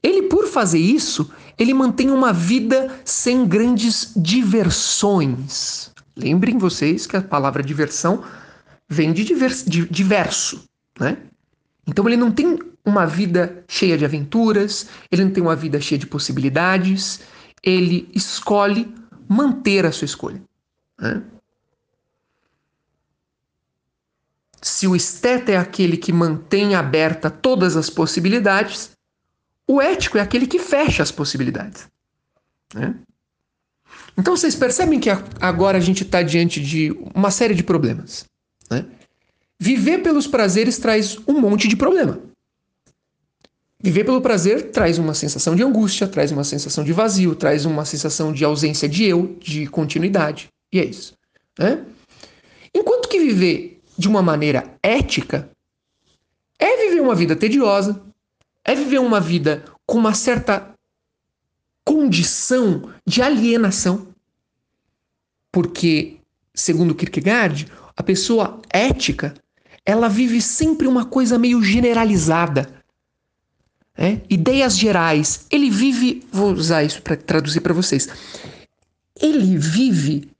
Ele, 0.02 0.22
por 0.22 0.48
fazer 0.48 0.80
isso, 0.80 1.30
ele 1.56 1.72
mantém 1.72 2.10
uma 2.10 2.32
vida 2.32 3.00
sem 3.04 3.46
grandes 3.46 4.12
diversões. 4.16 5.92
Lembrem 6.16 6.58
vocês 6.58 7.06
que 7.06 7.16
a 7.16 7.22
palavra 7.22 7.62
diversão 7.62 8.24
vem 8.88 9.12
de, 9.12 9.24
de 9.24 9.86
diverso, 9.88 10.64
né? 10.98 11.16
Então 11.86 12.06
ele 12.08 12.16
não 12.16 12.32
tem 12.32 12.58
uma 12.84 13.06
vida 13.06 13.64
cheia 13.68 13.96
de 13.96 14.04
aventuras, 14.04 14.88
ele 15.12 15.24
não 15.24 15.30
tem 15.30 15.42
uma 15.42 15.54
vida 15.54 15.80
cheia 15.80 15.98
de 15.98 16.06
possibilidades, 16.06 17.20
ele 17.62 18.08
escolhe 18.14 18.92
manter 19.28 19.84
a 19.84 19.92
sua 19.92 20.04
escolha. 20.04 20.42
Né? 20.98 21.22
Se 24.62 24.86
o 24.86 24.96
esteta 24.96 25.52
é 25.52 25.56
aquele 25.56 25.96
que 25.96 26.12
mantém 26.12 26.74
aberta 26.74 27.30
todas 27.30 27.76
as 27.76 27.88
possibilidades, 27.88 28.90
o 29.66 29.80
ético 29.80 30.18
é 30.18 30.20
aquele 30.20 30.46
que 30.46 30.58
fecha 30.58 31.02
as 31.02 31.12
possibilidades. 31.12 31.86
Né? 32.74 32.94
Então 34.16 34.36
vocês 34.36 34.54
percebem 34.54 34.98
que 34.98 35.10
agora 35.40 35.78
a 35.78 35.80
gente 35.80 36.02
está 36.02 36.22
diante 36.22 36.60
de 36.60 36.90
uma 37.14 37.30
série 37.30 37.54
de 37.54 37.62
problemas. 37.62 38.24
Né? 38.70 38.84
Viver 39.58 40.02
pelos 40.02 40.26
prazeres 40.26 40.78
traz 40.78 41.18
um 41.26 41.40
monte 41.40 41.68
de 41.68 41.76
problema. 41.76 42.20
Viver 43.86 44.02
pelo 44.02 44.20
prazer 44.20 44.72
traz 44.72 44.98
uma 44.98 45.14
sensação 45.14 45.54
de 45.54 45.62
angústia, 45.62 46.08
traz 46.08 46.32
uma 46.32 46.42
sensação 46.42 46.82
de 46.82 46.92
vazio, 46.92 47.36
traz 47.36 47.64
uma 47.64 47.84
sensação 47.84 48.32
de 48.32 48.44
ausência 48.44 48.88
de 48.88 49.04
eu, 49.04 49.36
de 49.38 49.68
continuidade. 49.68 50.48
E 50.72 50.80
é 50.80 50.84
isso. 50.84 51.14
Né? 51.56 51.84
Enquanto 52.74 53.08
que 53.08 53.20
viver 53.20 53.80
de 53.96 54.08
uma 54.08 54.20
maneira 54.20 54.76
ética 54.82 55.48
é 56.58 56.88
viver 56.88 57.00
uma 57.00 57.14
vida 57.14 57.36
tediosa, 57.36 58.02
é 58.64 58.74
viver 58.74 58.98
uma 58.98 59.20
vida 59.20 59.64
com 59.86 59.98
uma 59.98 60.14
certa 60.14 60.74
condição 61.84 62.92
de 63.06 63.22
alienação. 63.22 64.08
Porque, 65.52 66.16
segundo 66.52 66.92
Kierkegaard, 66.92 67.68
a 67.96 68.02
pessoa 68.02 68.60
ética, 68.68 69.32
ela 69.84 70.08
vive 70.08 70.42
sempre 70.42 70.88
uma 70.88 71.04
coisa 71.04 71.38
meio 71.38 71.62
generalizada. 71.62 72.75
É? 73.96 74.20
Ideias 74.28 74.78
gerais. 74.78 75.46
Ele 75.50 75.70
vive, 75.70 76.26
vou 76.30 76.52
usar 76.52 76.82
isso 76.84 77.00
para 77.00 77.16
traduzir 77.16 77.60
para 77.60 77.72
vocês. 77.72 78.08
Ele 79.20 79.56
vive 79.56 80.30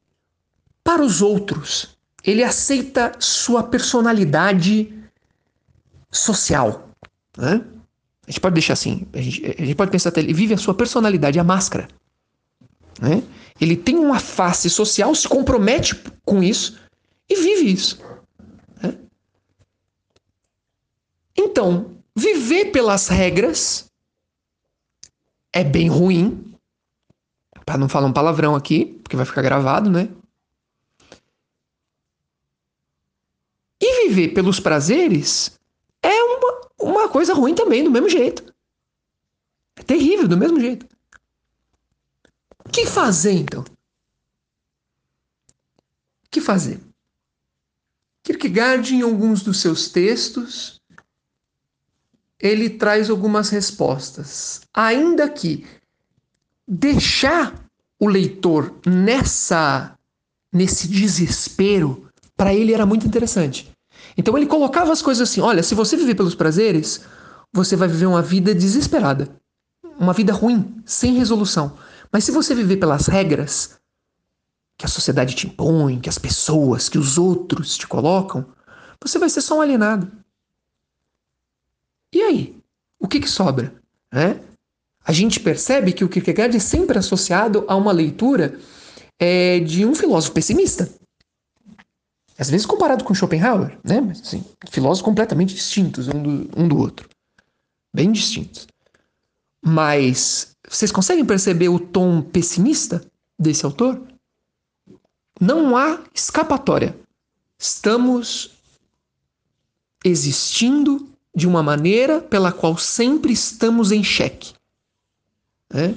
para 0.84 1.02
os 1.02 1.22
outros. 1.22 1.96
Ele 2.22 2.44
aceita 2.44 3.14
sua 3.18 3.62
personalidade 3.62 4.92
social. 6.10 6.90
Né? 7.36 7.64
A 8.26 8.30
gente 8.30 8.40
pode 8.40 8.54
deixar 8.54 8.74
assim, 8.74 9.06
a 9.12 9.20
gente, 9.20 9.44
a 9.46 9.64
gente 9.64 9.74
pode 9.74 9.90
pensar 9.90 10.10
até, 10.10 10.20
ele 10.20 10.34
vive 10.34 10.52
a 10.52 10.58
sua 10.58 10.74
personalidade, 10.74 11.38
a 11.38 11.44
máscara. 11.44 11.88
Né? 13.00 13.22
Ele 13.60 13.76
tem 13.76 13.96
uma 13.96 14.18
face 14.18 14.68
social, 14.68 15.14
se 15.14 15.28
compromete 15.28 15.94
com 16.24 16.42
isso 16.42 16.78
e 17.28 17.36
vive 17.36 17.72
isso. 17.72 17.98
Então, 21.36 21.95
viver 22.16 22.72
pelas 22.72 23.08
regras 23.08 23.92
é 25.52 25.62
bem 25.62 25.88
ruim, 25.88 26.54
para 27.64 27.76
não 27.76 27.88
falar 27.88 28.06
um 28.06 28.12
palavrão 28.12 28.54
aqui, 28.54 28.86
porque 29.02 29.16
vai 29.16 29.26
ficar 29.26 29.42
gravado, 29.42 29.90
né? 29.90 30.08
E 33.80 34.08
viver 34.08 34.28
pelos 34.28 34.58
prazeres 34.58 35.58
é 36.02 36.22
uma, 36.22 36.70
uma 36.80 37.08
coisa 37.08 37.34
ruim 37.34 37.54
também, 37.54 37.84
do 37.84 37.90
mesmo 37.90 38.08
jeito. 38.08 38.54
É 39.76 39.82
terrível, 39.82 40.26
do 40.26 40.36
mesmo 40.36 40.58
jeito. 40.58 40.86
O 42.64 42.70
que 42.70 42.86
fazer 42.86 43.32
então? 43.32 43.62
O 43.62 43.64
que 46.30 46.40
fazer? 46.40 46.80
Kierkegaard, 48.22 48.94
em 48.94 49.02
alguns 49.02 49.42
dos 49.42 49.60
seus 49.60 49.88
textos, 49.88 50.75
ele 52.46 52.70
traz 52.70 53.10
algumas 53.10 53.48
respostas. 53.50 54.60
Ainda 54.72 55.28
que 55.28 55.66
deixar 56.66 57.54
o 58.00 58.06
leitor 58.06 58.74
nessa 58.86 59.96
nesse 60.52 60.88
desespero, 60.88 62.08
para 62.36 62.54
ele 62.54 62.72
era 62.72 62.86
muito 62.86 63.06
interessante. 63.06 63.70
Então 64.16 64.36
ele 64.36 64.46
colocava 64.46 64.92
as 64.92 65.02
coisas 65.02 65.28
assim: 65.28 65.40
olha, 65.40 65.62
se 65.62 65.74
você 65.74 65.96
viver 65.96 66.14
pelos 66.14 66.34
prazeres, 66.34 67.02
você 67.52 67.76
vai 67.76 67.88
viver 67.88 68.06
uma 68.06 68.22
vida 68.22 68.54
desesperada, 68.54 69.28
uma 69.98 70.12
vida 70.12 70.32
ruim, 70.32 70.82
sem 70.84 71.14
resolução. 71.14 71.76
Mas 72.12 72.24
se 72.24 72.32
você 72.32 72.54
viver 72.54 72.76
pelas 72.76 73.06
regras 73.06 73.76
que 74.78 74.84
a 74.84 74.88
sociedade 74.88 75.34
te 75.34 75.46
impõe, 75.46 76.00
que 76.00 76.08
as 76.08 76.18
pessoas, 76.18 76.88
que 76.88 76.98
os 76.98 77.16
outros 77.16 77.76
te 77.76 77.86
colocam, 77.86 78.44
você 79.02 79.18
vai 79.18 79.28
ser 79.28 79.40
só 79.40 79.58
um 79.58 79.60
alienado. 79.60 80.10
E 82.12 82.22
aí? 82.22 82.56
O 82.98 83.08
que, 83.08 83.20
que 83.20 83.28
sobra? 83.28 83.74
É? 84.12 84.38
A 85.04 85.12
gente 85.12 85.38
percebe 85.38 85.92
que 85.92 86.04
o 86.04 86.08
Kierkegaard 86.08 86.56
é 86.56 86.60
sempre 86.60 86.98
associado 86.98 87.64
a 87.68 87.76
uma 87.76 87.92
leitura 87.92 88.58
é, 89.18 89.60
de 89.60 89.84
um 89.84 89.94
filósofo 89.94 90.34
pessimista. 90.34 90.90
Às 92.38 92.50
vezes 92.50 92.66
comparado 92.66 93.04
com 93.04 93.14
Schopenhauer, 93.14 93.78
né? 93.84 94.00
Mas 94.00 94.20
assim, 94.20 94.44
filósofos 94.70 95.04
completamente 95.04 95.54
distintos 95.54 96.08
um 96.08 96.22
do, 96.22 96.50
um 96.60 96.68
do 96.68 96.78
outro. 96.78 97.08
Bem 97.94 98.12
distintos. 98.12 98.66
Mas 99.64 100.54
vocês 100.68 100.92
conseguem 100.92 101.24
perceber 101.24 101.68
o 101.68 101.78
tom 101.78 102.20
pessimista 102.20 103.04
desse 103.38 103.64
autor? 103.64 104.02
Não 105.40 105.76
há 105.76 106.02
escapatória. 106.14 106.98
Estamos 107.58 108.50
existindo 110.04 111.08
de 111.36 111.46
uma 111.46 111.62
maneira 111.62 112.20
pela 112.20 112.50
qual 112.50 112.76
sempre 112.76 113.32
estamos 113.32 113.92
em 113.92 114.02
xeque. 114.02 114.54
Né? 115.72 115.94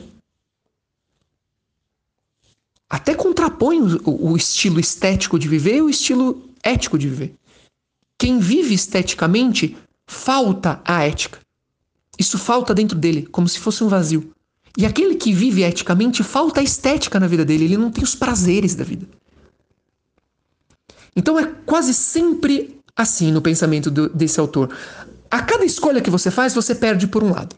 até 2.89 3.13
contrapõe 3.13 3.79
o, 4.03 4.31
o 4.31 4.35
estilo 4.35 4.79
estético 4.79 5.37
de 5.37 5.47
viver 5.47 5.75
e 5.75 5.81
o 5.81 5.89
estilo 5.89 6.43
ético 6.63 6.97
de 6.97 7.07
viver. 7.07 7.35
Quem 8.17 8.39
vive 8.39 8.73
esteticamente 8.73 9.77
falta 10.07 10.81
a 10.83 11.03
ética. 11.03 11.39
Isso 12.17 12.37
falta 12.37 12.73
dentro 12.73 12.97
dele, 12.97 13.27
como 13.27 13.47
se 13.47 13.59
fosse 13.59 13.83
um 13.83 13.87
vazio. 13.87 14.31
E 14.77 14.85
aquele 14.85 15.15
que 15.15 15.31
vive 15.31 15.63
eticamente 15.63 16.23
falta 16.23 16.59
a 16.59 16.63
estética 16.63 17.19
na 17.19 17.27
vida 17.27 17.45
dele, 17.45 17.65
ele 17.65 17.77
não 17.77 17.91
tem 17.91 18.03
os 18.03 18.15
prazeres 18.15 18.75
da 18.75 18.83
vida. 18.83 19.07
Então 21.15 21.37
é 21.37 21.45
quase 21.65 21.93
sempre 21.93 22.79
assim 22.95 23.31
no 23.31 23.41
pensamento 23.41 23.91
do, 23.91 24.09
desse 24.09 24.39
autor. 24.39 24.75
A 25.29 25.43
cada 25.43 25.63
escolha 25.63 26.01
que 26.01 26.09
você 26.09 26.31
faz, 26.31 26.53
você 26.53 26.73
perde 26.73 27.07
por 27.07 27.23
um 27.23 27.31
lado. 27.31 27.55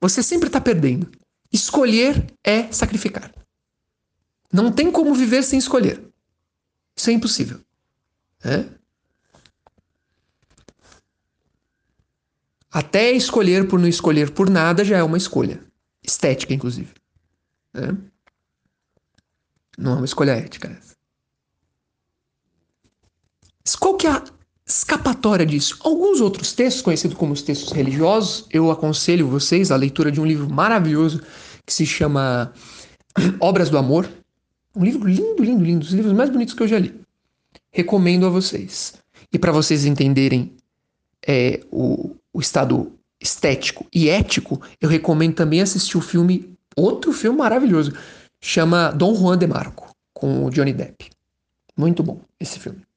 Você 0.00 0.22
sempre 0.22 0.48
está 0.48 0.60
perdendo. 0.60 1.10
Escolher 1.52 2.32
é 2.44 2.70
sacrificar. 2.70 3.32
Não 4.52 4.72
tem 4.72 4.90
como 4.90 5.14
viver 5.14 5.42
sem 5.42 5.58
escolher. 5.58 6.02
Isso 6.96 7.10
é 7.10 7.12
impossível. 7.12 7.60
É? 8.44 8.68
Até 12.70 13.10
escolher 13.12 13.66
por 13.66 13.78
não 13.78 13.88
escolher 13.88 14.32
por 14.32 14.48
nada 14.48 14.84
já 14.84 14.98
é 14.98 15.02
uma 15.02 15.16
escolha. 15.16 15.64
Estética, 16.02 16.54
inclusive. 16.54 16.94
É? 17.74 17.92
Não 19.76 19.92
é 19.92 19.96
uma 19.96 20.04
escolha 20.04 20.32
ética 20.32 20.68
essa. 20.68 20.96
Qual 23.78 23.96
que 23.96 24.06
é 24.06 24.10
a 24.10 24.24
escapatória 24.68 25.46
disso? 25.46 25.78
Alguns 25.80 26.20
outros 26.20 26.52
textos, 26.52 26.82
conhecidos 26.82 27.16
como 27.16 27.32
os 27.32 27.42
textos 27.42 27.72
religiosos, 27.72 28.46
eu 28.50 28.70
aconselho 28.70 29.26
vocês 29.26 29.70
a 29.70 29.76
leitura 29.76 30.12
de 30.12 30.20
um 30.20 30.26
livro 30.26 30.48
maravilhoso 30.48 31.22
que 31.64 31.72
se 31.72 31.86
chama 31.86 32.52
Obras 33.40 33.70
do 33.70 33.78
Amor, 33.78 34.08
um 34.76 34.84
livro 34.84 35.08
lindo, 35.08 35.42
lindo, 35.42 35.64
lindo, 35.64 35.80
dos 35.80 35.92
livros 35.92 36.12
mais 36.12 36.30
bonitos 36.30 36.54
que 36.54 36.62
eu 36.62 36.68
já 36.68 36.78
li. 36.78 36.94
Recomendo 37.72 38.26
a 38.26 38.30
vocês. 38.30 38.94
E 39.32 39.38
para 39.38 39.52
vocês 39.52 39.84
entenderem 39.84 40.52
é, 41.26 41.60
o, 41.70 42.14
o 42.32 42.40
estado 42.40 42.92
estético 43.20 43.86
e 43.92 44.08
ético, 44.08 44.60
eu 44.80 44.88
recomendo 44.88 45.34
também 45.34 45.60
assistir 45.60 45.96
o 45.96 46.02
filme, 46.02 46.56
outro 46.76 47.12
filme 47.12 47.38
maravilhoso, 47.38 47.92
chama 48.40 48.90
Dom 48.90 49.14
Juan 49.14 49.36
de 49.36 49.46
Marco, 49.46 49.90
com 50.12 50.44
o 50.44 50.50
Johnny 50.50 50.72
Depp. 50.72 51.10
Muito 51.76 52.02
bom 52.02 52.20
esse 52.38 52.58
filme. 52.58 52.87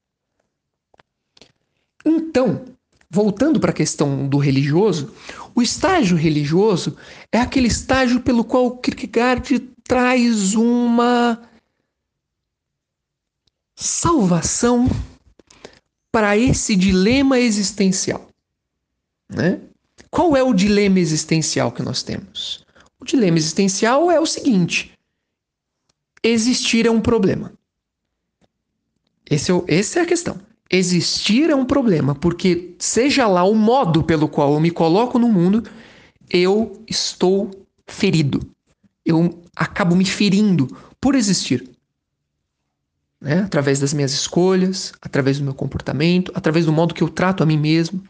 Então, 2.06 2.66
voltando 3.10 3.60
para 3.60 3.72
a 3.72 3.76
questão 3.76 4.28
do 4.28 4.38
religioso, 4.38 5.14
o 5.54 5.62
estágio 5.62 6.18
religioso 6.18 6.96
é 7.32 7.40
aquele 7.40 7.68
estágio 7.68 8.22
pelo 8.22 8.44
qual 8.44 8.78
Kierkegaard 8.78 9.60
traz 9.84 10.56
uma 10.56 11.42
salvação 13.76 14.88
para 16.12 16.38
esse 16.38 16.76
dilema 16.76 17.40
existencial. 17.40 18.30
Né? 19.30 19.60
Qual 20.10 20.36
é 20.36 20.44
o 20.44 20.54
dilema 20.54 21.00
existencial 21.00 21.72
que 21.72 21.82
nós 21.82 22.04
temos? 22.04 22.66
O 23.00 23.06
dilema 23.06 23.38
existencial 23.38 24.12
é 24.12 24.20
o 24.20 24.26
seguinte: 24.26 24.98
existir 26.24 26.86
é 26.86 26.92
um 26.92 27.02
problema. 27.02 27.54
Esse 29.30 29.52
é, 29.52 29.64
essa 29.68 30.00
é 30.00 30.02
a 30.04 30.06
questão. 30.06 30.40
Existir 30.72 31.50
é 31.50 31.56
um 31.56 31.66
problema, 31.66 32.16
porque 32.16 32.74
seja 32.80 33.28
lá 33.28 33.44
o 33.44 33.54
modo 33.54 34.02
pelo 34.04 34.30
qual 34.30 34.54
eu 34.54 34.60
me 34.60 34.72
coloco 34.72 35.20
no 35.20 35.28
mundo, 35.28 35.70
eu 36.30 36.82
estou 36.88 37.52
ferido. 37.86 38.40
Eu 39.06 39.44
acabo 39.54 39.98
me 39.98 40.06
ferindo 40.06 40.68
por 41.02 41.14
existir. 41.14 41.70
Né? 43.20 43.40
Através 43.40 43.82
das 43.82 43.94
minhas 43.94 44.14
escolhas, 44.14 44.94
através 45.02 45.40
do 45.40 45.44
meu 45.44 45.54
comportamento, 45.54 46.32
através 46.34 46.66
do 46.66 46.72
modo 46.72 46.94
que 46.94 47.04
eu 47.04 47.10
trato 47.10 47.44
a 47.44 47.46
mim 47.46 47.58
mesmo. 47.58 48.02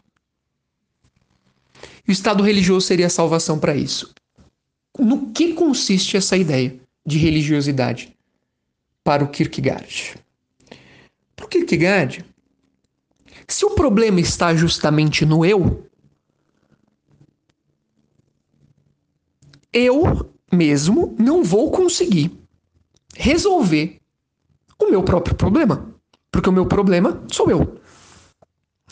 E 2.06 2.10
o 2.10 2.12
Estado 2.12 2.44
religioso 2.44 2.86
seria 2.86 3.06
a 3.06 3.10
salvação 3.10 3.58
para 3.58 3.74
isso. 3.74 4.14
No 4.96 5.32
que 5.32 5.52
consiste 5.54 6.16
essa 6.16 6.36
ideia 6.36 6.76
de 7.04 7.18
religiosidade 7.18 8.16
para 9.02 9.24
o 9.24 9.28
Kierkegaard? 9.28 10.14
Para 11.34 11.46
o 11.46 11.48
Kierkegaard, 11.48 12.24
se 13.48 13.64
o 13.64 13.70
problema 13.70 14.20
está 14.20 14.54
justamente 14.54 15.24
no 15.24 15.44
eu, 15.44 15.86
eu 19.72 20.30
mesmo 20.52 21.16
não 21.18 21.42
vou 21.42 21.70
conseguir 21.70 22.30
resolver 23.14 23.98
o 24.78 24.90
meu 24.90 25.02
próprio 25.02 25.34
problema. 25.34 25.92
Porque 26.30 26.48
o 26.48 26.52
meu 26.52 26.66
problema 26.66 27.22
sou 27.30 27.50
eu. 27.50 27.76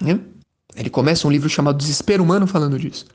Né? 0.01 0.21
Ele 0.77 0.91
começa 0.91 1.27
um 1.27 1.31
livro 1.31 1.49
chamado 1.49 1.79
Desespero 1.79 2.23
Humano 2.23 2.47
falando 2.47 2.79
disso. 2.79 3.07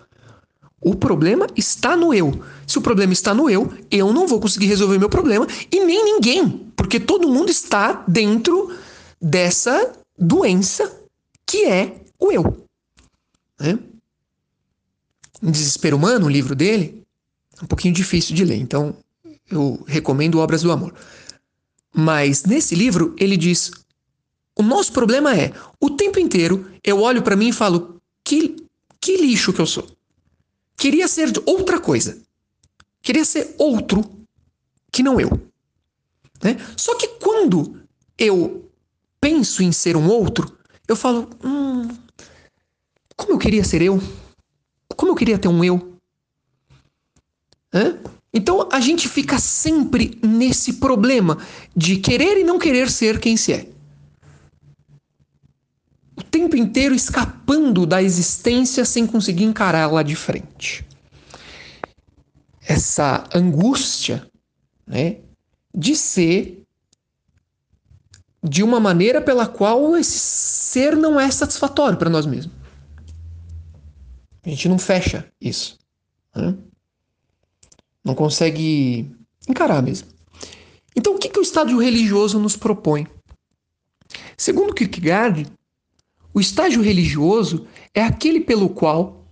O 0.82 0.96
problema 0.96 1.48
está 1.56 1.96
no 1.96 2.14
eu. 2.14 2.44
Se 2.68 2.78
o 2.78 2.82
problema 2.82 3.14
está 3.14 3.34
no 3.34 3.50
eu, 3.50 3.74
eu 3.90 4.14
não 4.14 4.28
vou 4.28 4.40
conseguir 4.40 4.68
resolver 4.68 5.00
meu 5.00 5.10
problema 5.10 5.48
e 5.72 5.84
nem 5.84 6.04
ninguém, 6.04 6.72
porque 6.76 7.00
todo 7.00 7.30
mundo 7.30 7.50
está 7.50 8.04
dentro 8.08 8.72
dessa 9.20 9.94
doença 10.18 10.92
que 11.46 11.66
é 11.66 12.02
o 12.20 12.32
eu. 12.32 12.68
Né? 13.60 13.80
Em 15.42 15.52
Desespero 15.52 15.98
Humano, 15.98 16.26
o 16.26 16.30
livro 16.30 16.56
dele, 16.56 17.06
é 17.60 17.64
um 17.64 17.68
pouquinho 17.68 17.94
difícil 17.94 18.36
de 18.36 18.44
ler, 18.44 18.58
então 18.58 18.98
eu 19.50 19.84
recomendo 19.88 20.40
Obras 20.40 20.62
do 20.62 20.72
Amor. 20.72 20.94
Mas 21.94 22.44
nesse 22.44 22.76
livro 22.76 23.16
ele 23.18 23.38
diz: 23.38 23.72
o 24.56 24.64
nosso 24.64 24.92
problema 24.92 25.36
é, 25.36 25.54
o 25.80 25.90
tempo 25.90 26.20
inteiro 26.20 26.70
eu 26.84 27.00
olho 27.02 27.22
para 27.22 27.36
mim 27.36 27.50
e 27.50 27.54
falo: 27.54 28.02
que, 28.24 28.56
que 29.00 29.18
lixo 29.18 29.54
que 29.54 29.62
eu 29.62 29.66
sou. 29.66 29.88
Queria 30.78 31.08
ser 31.08 31.32
outra 31.46 31.80
coisa. 31.80 32.22
Queria 33.02 33.24
ser 33.24 33.56
outro 33.58 34.04
que 34.92 35.04
não 35.04 35.20
eu. 35.20 35.30
Né? 36.44 36.58
Só 36.76 36.96
que 36.96 37.08
quando 37.20 37.82
eu 38.18 38.70
penso 39.22 39.64
em 39.64 39.72
ser 39.72 39.96
um 39.96 40.08
outro, 40.08 40.55
eu 40.88 40.96
falo: 40.96 41.30
hum, 41.44 41.88
como 43.16 43.34
eu 43.34 43.38
queria 43.38 43.64
ser 43.64 43.82
eu? 43.82 44.00
Como 44.96 45.12
eu 45.12 45.16
queria 45.16 45.38
ter 45.38 45.48
um 45.48 45.64
eu? 45.64 45.98
Hã? 47.74 47.98
Então 48.34 48.68
a 48.72 48.80
gente 48.80 49.08
fica 49.08 49.40
sempre 49.40 50.20
nesse 50.22 50.74
problema 50.74 51.38
de 51.76 51.98
querer 51.98 52.38
e 52.38 52.44
não 52.44 52.60
querer 52.60 52.90
ser 52.90 53.20
quem 53.20 53.38
se 53.38 53.54
é. 53.54 53.70
O 56.18 56.24
tempo 56.24 56.56
inteiro 56.56 56.94
escapando 56.94 57.86
da 57.86 58.04
existência 58.04 58.84
sem 58.84 59.08
conseguir 59.08 59.46
encará-la 59.46 60.04
de 60.04 60.16
frente. 60.16 60.86
Essa 62.62 63.24
angústia 63.34 64.28
né, 64.86 65.18
de 65.74 65.96
ser 65.96 66.65
de 68.48 68.64
uma 68.64 68.80
maneira 68.80 69.20
pela 69.20 69.48
qual 69.48 69.98
esse 69.98 70.20
ser 70.20 70.96
não 70.96 71.20
é 71.20 71.30
satisfatório 71.32 71.98
para 71.98 72.10
nós 72.10 72.26
mesmos. 72.26 72.54
A 74.44 74.50
gente 74.50 74.70
não 74.70 74.78
fecha 74.78 75.26
isso. 75.42 75.80
Né? 76.36 76.56
Não 78.04 78.14
consegue 78.14 79.12
encarar 79.50 79.82
mesmo. 79.82 80.08
Então, 80.96 81.16
o 81.16 81.20
que, 81.20 81.28
que 81.28 81.40
o 81.40 81.42
estágio 81.42 81.80
religioso 81.80 82.40
nos 82.40 82.56
propõe? 82.56 83.08
Segundo 84.38 84.74
Kierkegaard, 84.74 85.48
o 86.34 86.40
estágio 86.40 86.82
religioso 86.82 87.68
é 87.94 88.04
aquele 88.04 88.42
pelo 88.42 88.70
qual 88.70 89.26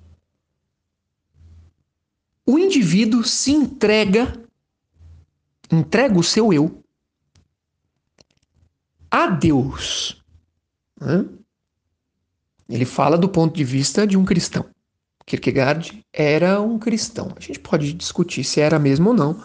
o 2.45 2.57
indivíduo 2.57 3.23
se 3.23 3.51
entrega, 3.51 4.43
entrega 5.71 6.17
o 6.17 6.23
seu 6.23 6.51
eu 6.51 6.82
a 9.13 9.27
Deus. 9.27 10.19
Ele 12.67 12.83
fala 12.83 13.15
do 13.15 13.29
ponto 13.29 13.55
de 13.55 13.63
vista 13.63 14.07
de 14.07 14.17
um 14.17 14.25
cristão. 14.25 14.65
Kierkegaard 15.23 16.03
era 16.11 16.59
um 16.59 16.79
cristão. 16.79 17.31
A 17.35 17.39
gente 17.39 17.59
pode 17.59 17.93
discutir 17.93 18.43
se 18.43 18.59
era 18.59 18.79
mesmo 18.79 19.09
ou 19.09 19.15
não, 19.15 19.43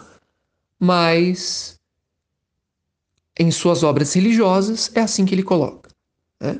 mas 0.79 1.79
em 3.37 3.51
suas 3.51 3.83
obras 3.83 4.11
religiosas 4.13 4.91
é 4.95 5.01
assim 5.01 5.23
que 5.23 5.35
ele 5.35 5.43
coloca. 5.43 5.91
Né? 6.39 6.59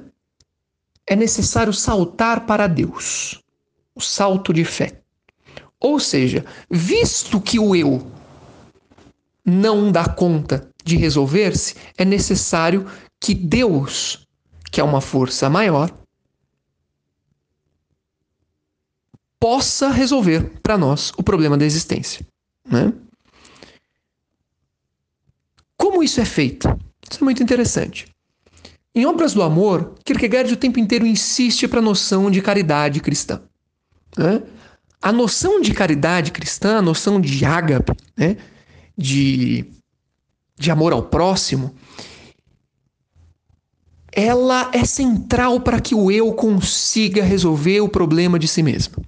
É 1.08 1.16
necessário 1.16 1.74
saltar 1.74 2.46
para 2.46 2.68
Deus, 2.68 3.42
o 3.96 4.02
salto 4.02 4.54
de 4.54 4.64
fé. 4.64 5.02
Ou 5.80 6.00
seja, 6.00 6.46
visto 6.70 7.42
que 7.42 7.58
o 7.58 7.76
eu 7.76 8.06
não 9.44 9.92
dá 9.92 10.08
conta 10.08 10.69
de 10.84 10.96
resolver-se, 10.96 11.76
é 11.98 12.06
necessário 12.06 12.86
que 13.20 13.34
Deus, 13.34 14.28
que 14.72 14.80
é 14.80 14.84
uma 14.84 15.02
força 15.02 15.50
maior, 15.50 15.92
possa 19.40 19.90
resolver 19.90 20.60
para 20.62 20.78
nós 20.78 21.12
o 21.18 21.24
problema 21.24 21.58
da 21.58 21.66
existência. 21.66 22.26
Né? 22.66 22.94
Como 25.78 26.04
isso 26.04 26.20
é 26.20 26.26
feito? 26.26 26.68
Isso 27.10 27.22
é 27.22 27.24
muito 27.24 27.42
interessante. 27.42 28.08
Em 28.94 29.06
Obras 29.06 29.34
do 29.34 29.42
Amor, 29.42 29.96
Kierkegaard 30.04 30.52
o 30.52 30.58
tempo 30.58 30.80
inteiro 30.80 31.06
insiste 31.06 31.68
para 31.68 31.80
a 31.80 31.84
noção 31.84 32.30
de 32.30 32.42
caridade 32.42 33.00
cristã. 33.00 33.42
Né? 34.18 34.44
A 35.02 35.12
noção 35.12 35.62
de 35.62 35.74
caridade 35.74 36.32
cristã, 36.32 36.78
a 36.78 36.82
noção 36.82 37.22
de 37.22 37.46
ágape, 37.46 37.94
né? 38.18 38.36
de, 38.98 39.66
de 40.60 40.70
amor 40.70 40.92
ao 40.92 41.02
próximo, 41.02 41.74
ela 44.12 44.70
é 44.74 44.84
central 44.84 45.62
para 45.62 45.80
que 45.80 45.96
o 45.96 46.12
eu 46.12 46.34
consiga 46.34 47.24
resolver 47.24 47.80
o 47.80 47.88
problema 47.88 48.38
de 48.38 48.48
si 48.48 48.62
mesmo. 48.62 49.04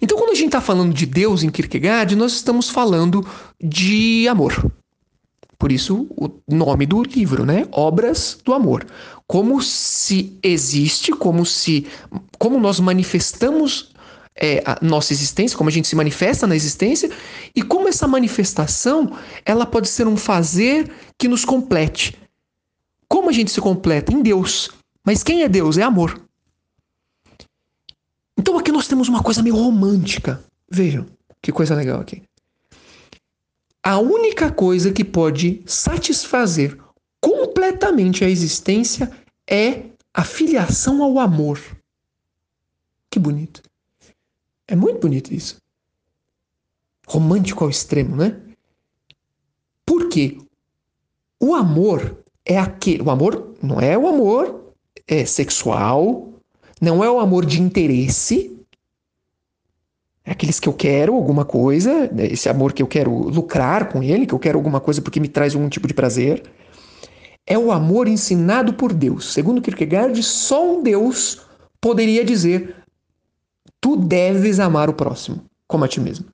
Então, 0.00 0.16
quando 0.16 0.30
a 0.30 0.34
gente 0.34 0.46
está 0.46 0.60
falando 0.60 0.92
de 0.92 1.06
Deus 1.06 1.42
em 1.42 1.50
Kierkegaard, 1.50 2.16
nós 2.16 2.32
estamos 2.32 2.70
falando 2.70 3.24
de 3.62 4.26
amor. 4.26 4.72
Por 5.58 5.70
isso, 5.70 6.08
o 6.16 6.28
nome 6.48 6.86
do 6.86 7.02
livro, 7.02 7.46
né? 7.46 7.68
Obras 7.70 8.36
do 8.44 8.52
Amor. 8.52 8.84
Como 9.28 9.62
se 9.62 10.36
existe, 10.42 11.12
como 11.12 11.46
se. 11.46 11.86
Como 12.36 12.58
nós 12.58 12.80
manifestamos 12.80 13.91
é, 14.34 14.62
a 14.64 14.78
nossa 14.82 15.12
existência, 15.12 15.56
como 15.56 15.68
a 15.68 15.72
gente 15.72 15.88
se 15.88 15.96
manifesta 15.96 16.46
na 16.46 16.56
existência, 16.56 17.10
e 17.54 17.62
como 17.62 17.88
essa 17.88 18.06
manifestação 18.08 19.16
ela 19.44 19.66
pode 19.66 19.88
ser 19.88 20.06
um 20.06 20.16
fazer 20.16 20.90
que 21.18 21.28
nos 21.28 21.44
complete. 21.44 22.18
Como 23.08 23.28
a 23.28 23.32
gente 23.32 23.50
se 23.50 23.60
completa? 23.60 24.12
Em 24.12 24.22
Deus. 24.22 24.70
Mas 25.04 25.22
quem 25.22 25.42
é 25.42 25.48
Deus? 25.48 25.76
É 25.76 25.82
amor. 25.82 26.20
Então 28.38 28.58
aqui 28.58 28.72
nós 28.72 28.88
temos 28.88 29.08
uma 29.08 29.22
coisa 29.22 29.42
meio 29.42 29.56
romântica. 29.56 30.42
Vejam 30.70 31.06
que 31.40 31.52
coisa 31.52 31.74
legal 31.74 32.00
aqui. 32.00 32.22
A 33.84 33.98
única 33.98 34.50
coisa 34.50 34.92
que 34.92 35.04
pode 35.04 35.62
satisfazer 35.66 36.78
completamente 37.20 38.24
a 38.24 38.30
existência 38.30 39.10
é 39.48 39.86
a 40.14 40.24
filiação 40.24 41.02
ao 41.02 41.18
amor. 41.18 41.60
Que 43.10 43.18
bonito. 43.18 43.62
É 44.72 44.76
muito 44.76 45.00
bonito 45.00 45.34
isso. 45.34 45.58
Romântico 47.06 47.62
ao 47.62 47.68
extremo, 47.68 48.16
né? 48.16 48.40
Porque 49.84 50.38
o 51.38 51.54
amor 51.54 52.24
é 52.42 52.58
aquele. 52.58 53.02
O 53.02 53.10
amor 53.10 53.54
não 53.62 53.78
é 53.78 53.98
o 53.98 54.08
amor 54.08 54.72
é 55.06 55.26
sexual, 55.26 56.32
Não 56.80 57.04
é 57.04 57.10
o 57.10 57.20
amor 57.20 57.44
de 57.44 57.60
interesse, 57.60 58.56
é 60.24 60.32
aqueles 60.32 60.58
que 60.58 60.68
eu 60.68 60.72
quero 60.72 61.14
alguma 61.14 61.44
coisa, 61.44 62.10
né, 62.10 62.26
esse 62.26 62.48
amor 62.48 62.72
que 62.72 62.82
eu 62.82 62.86
quero 62.86 63.12
lucrar 63.12 63.92
com 63.92 64.02
ele, 64.02 64.26
que 64.26 64.32
eu 64.32 64.38
quero 64.38 64.58
alguma 64.58 64.80
coisa 64.80 65.02
porque 65.02 65.20
me 65.20 65.28
traz 65.28 65.54
algum 65.54 65.68
tipo 65.68 65.86
de 65.86 65.94
prazer. 65.94 66.42
É 67.46 67.58
o 67.58 67.70
amor 67.70 68.08
ensinado 68.08 68.72
por 68.72 68.92
Deus. 68.92 69.32
Segundo 69.32 69.60
Kierkegaard, 69.60 70.20
só 70.22 70.64
um 70.64 70.82
Deus 70.82 71.42
poderia 71.80 72.24
dizer: 72.24 72.81
tu 73.82 73.96
deves 73.96 74.60
amar 74.60 74.88
o 74.88 74.94
próximo 74.94 75.44
como 75.66 75.84
a 75.84 75.88
ti 75.88 76.00
mesmo. 76.00 76.26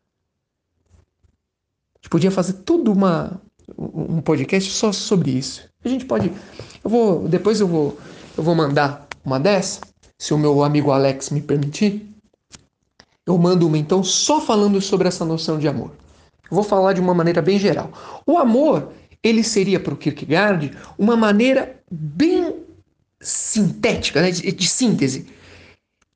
A 1.94 1.98
gente 1.98 2.10
podia 2.10 2.30
fazer 2.30 2.52
tudo 2.64 2.92
uma 2.92 3.40
um 3.76 4.20
podcast 4.20 4.70
só 4.70 4.92
sobre 4.92 5.32
isso. 5.32 5.68
A 5.84 5.88
gente 5.88 6.04
pode, 6.04 6.32
eu 6.84 6.90
vou 6.90 7.26
depois 7.26 7.60
eu 7.60 7.66
vou 7.66 7.98
eu 8.36 8.42
vou 8.44 8.54
mandar 8.54 9.08
uma 9.24 9.40
dessa, 9.40 9.80
se 10.16 10.32
o 10.32 10.38
meu 10.38 10.62
amigo 10.62 10.92
Alex 10.92 11.30
me 11.30 11.40
permitir. 11.40 12.06
Eu 13.26 13.36
mando 13.36 13.66
uma 13.66 13.76
então 13.76 14.04
só 14.04 14.40
falando 14.40 14.80
sobre 14.80 15.08
essa 15.08 15.24
noção 15.24 15.58
de 15.58 15.66
amor. 15.66 15.90
Eu 16.50 16.54
vou 16.54 16.62
falar 16.62 16.92
de 16.92 17.00
uma 17.00 17.14
maneira 17.14 17.42
bem 17.42 17.58
geral. 17.58 17.90
O 18.26 18.38
amor, 18.38 18.92
ele 19.22 19.42
seria 19.42 19.78
para 19.78 19.92
o 19.92 19.96
Kierkegaard 19.96 20.76
uma 20.98 21.16
maneira 21.16 21.78
bem 21.90 22.56
sintética, 23.20 24.22
né, 24.22 24.30
de, 24.30 24.50
de 24.50 24.66
síntese. 24.66 25.26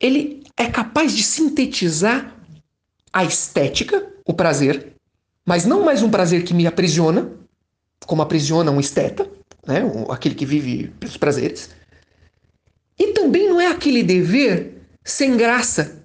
Ele 0.01 0.42
é 0.57 0.67
capaz 0.67 1.15
de 1.15 1.23
sintetizar 1.23 2.35
a 3.13 3.25
estética, 3.25 4.13
o 4.27 4.33
prazer, 4.33 4.95
mas 5.45 5.65
não 5.65 5.85
mais 5.85 6.03
um 6.03 6.11
prazer 6.11 6.45
que 6.45 6.55
me 6.55 6.67
aprisiona, 6.67 7.31
como 8.07 8.23
aprisiona 8.23 8.71
um 8.71 8.81
esteta, 8.81 9.29
né, 9.67 9.83
aquele 10.09 10.35
que 10.35 10.47
vive 10.47 10.89
pelos 10.99 11.17
prazeres. 11.17 11.71
E 12.99 13.13
também 13.13 13.49
não 13.49 13.61
é 13.61 13.67
aquele 13.67 14.03
dever 14.03 14.83
sem 15.05 15.37
graça 15.37 16.05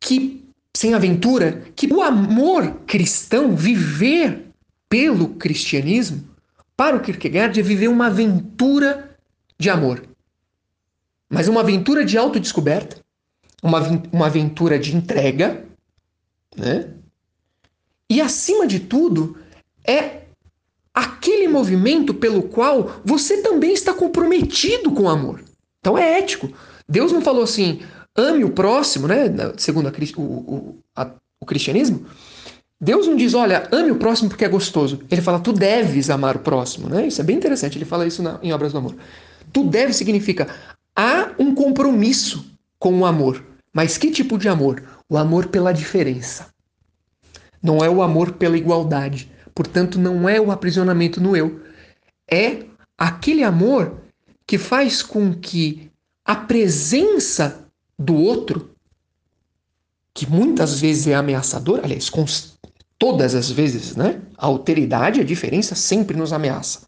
que 0.00 0.44
sem 0.76 0.92
aventura, 0.92 1.62
que 1.76 1.92
o 1.92 2.02
amor 2.02 2.80
cristão, 2.86 3.54
viver 3.54 4.46
pelo 4.88 5.28
cristianismo, 5.36 6.28
para 6.76 6.96
o 6.96 7.00
Kierkegaard 7.00 7.58
é 7.58 7.62
viver 7.62 7.88
uma 7.88 8.08
aventura 8.08 9.16
de 9.58 9.70
amor. 9.70 10.04
Mas 11.30 11.46
uma 11.46 11.60
aventura 11.60 12.04
de 12.04 12.18
autodescoberta, 12.18 13.03
uma, 13.64 13.80
uma 14.12 14.26
aventura 14.26 14.78
de 14.78 14.94
entrega, 14.94 15.64
né? 16.54 16.90
E 18.10 18.20
acima 18.20 18.66
de 18.66 18.78
tudo, 18.78 19.38
é 19.82 20.24
aquele 20.92 21.48
movimento 21.48 22.12
pelo 22.12 22.42
qual 22.42 23.00
você 23.02 23.40
também 23.40 23.72
está 23.72 23.94
comprometido 23.94 24.92
com 24.92 25.04
o 25.04 25.08
amor. 25.08 25.42
Então 25.80 25.96
é 25.96 26.18
ético. 26.18 26.52
Deus 26.86 27.10
não 27.10 27.22
falou 27.22 27.42
assim: 27.42 27.80
ame 28.14 28.44
o 28.44 28.50
próximo, 28.50 29.08
né? 29.08 29.24
Segundo 29.56 29.88
a, 29.88 29.92
o, 30.18 30.22
o, 30.22 30.78
a, 30.94 31.10
o 31.40 31.46
cristianismo, 31.46 32.04
Deus 32.78 33.06
não 33.06 33.16
diz, 33.16 33.32
olha, 33.32 33.66
ame 33.72 33.90
o 33.90 33.96
próximo 33.96 34.28
porque 34.28 34.44
é 34.44 34.48
gostoso. 34.48 35.00
Ele 35.10 35.22
fala, 35.22 35.40
tu 35.40 35.54
deves 35.54 36.10
amar 36.10 36.36
o 36.36 36.40
próximo, 36.40 36.90
né? 36.90 37.06
Isso 37.06 37.20
é 37.22 37.24
bem 37.24 37.36
interessante. 37.36 37.78
Ele 37.78 37.86
fala 37.86 38.06
isso 38.06 38.22
na, 38.22 38.38
em 38.42 38.52
Obras 38.52 38.72
do 38.72 38.78
Amor. 38.78 38.94
Tu 39.50 39.64
deves 39.64 39.96
significa 39.96 40.48
há 40.94 41.32
um 41.38 41.54
compromisso 41.54 42.44
com 42.78 43.00
o 43.00 43.06
amor. 43.06 43.53
Mas 43.74 43.98
que 43.98 44.10
tipo 44.10 44.38
de 44.38 44.48
amor? 44.48 44.82
O 45.08 45.18
amor 45.18 45.48
pela 45.48 45.72
diferença. 45.72 46.46
Não 47.60 47.78
é 47.78 47.90
o 47.90 48.00
amor 48.00 48.32
pela 48.32 48.56
igualdade. 48.56 49.30
Portanto, 49.52 49.98
não 49.98 50.28
é 50.28 50.40
o 50.40 50.52
aprisionamento 50.52 51.20
no 51.20 51.36
eu. 51.36 51.60
É 52.30 52.62
aquele 52.96 53.42
amor 53.42 54.00
que 54.46 54.56
faz 54.58 55.02
com 55.02 55.34
que 55.34 55.90
a 56.24 56.36
presença 56.36 57.66
do 57.98 58.14
outro, 58.14 58.70
que 60.14 60.30
muitas 60.30 60.80
vezes 60.80 61.08
é 61.08 61.14
ameaçador, 61.14 61.80
aliás, 61.82 62.10
todas 62.98 63.34
as 63.34 63.50
vezes, 63.50 63.96
né? 63.96 64.22
A 64.38 64.46
alteridade, 64.46 65.20
a 65.20 65.24
diferença 65.24 65.74
sempre 65.74 66.16
nos 66.16 66.32
ameaça. 66.32 66.82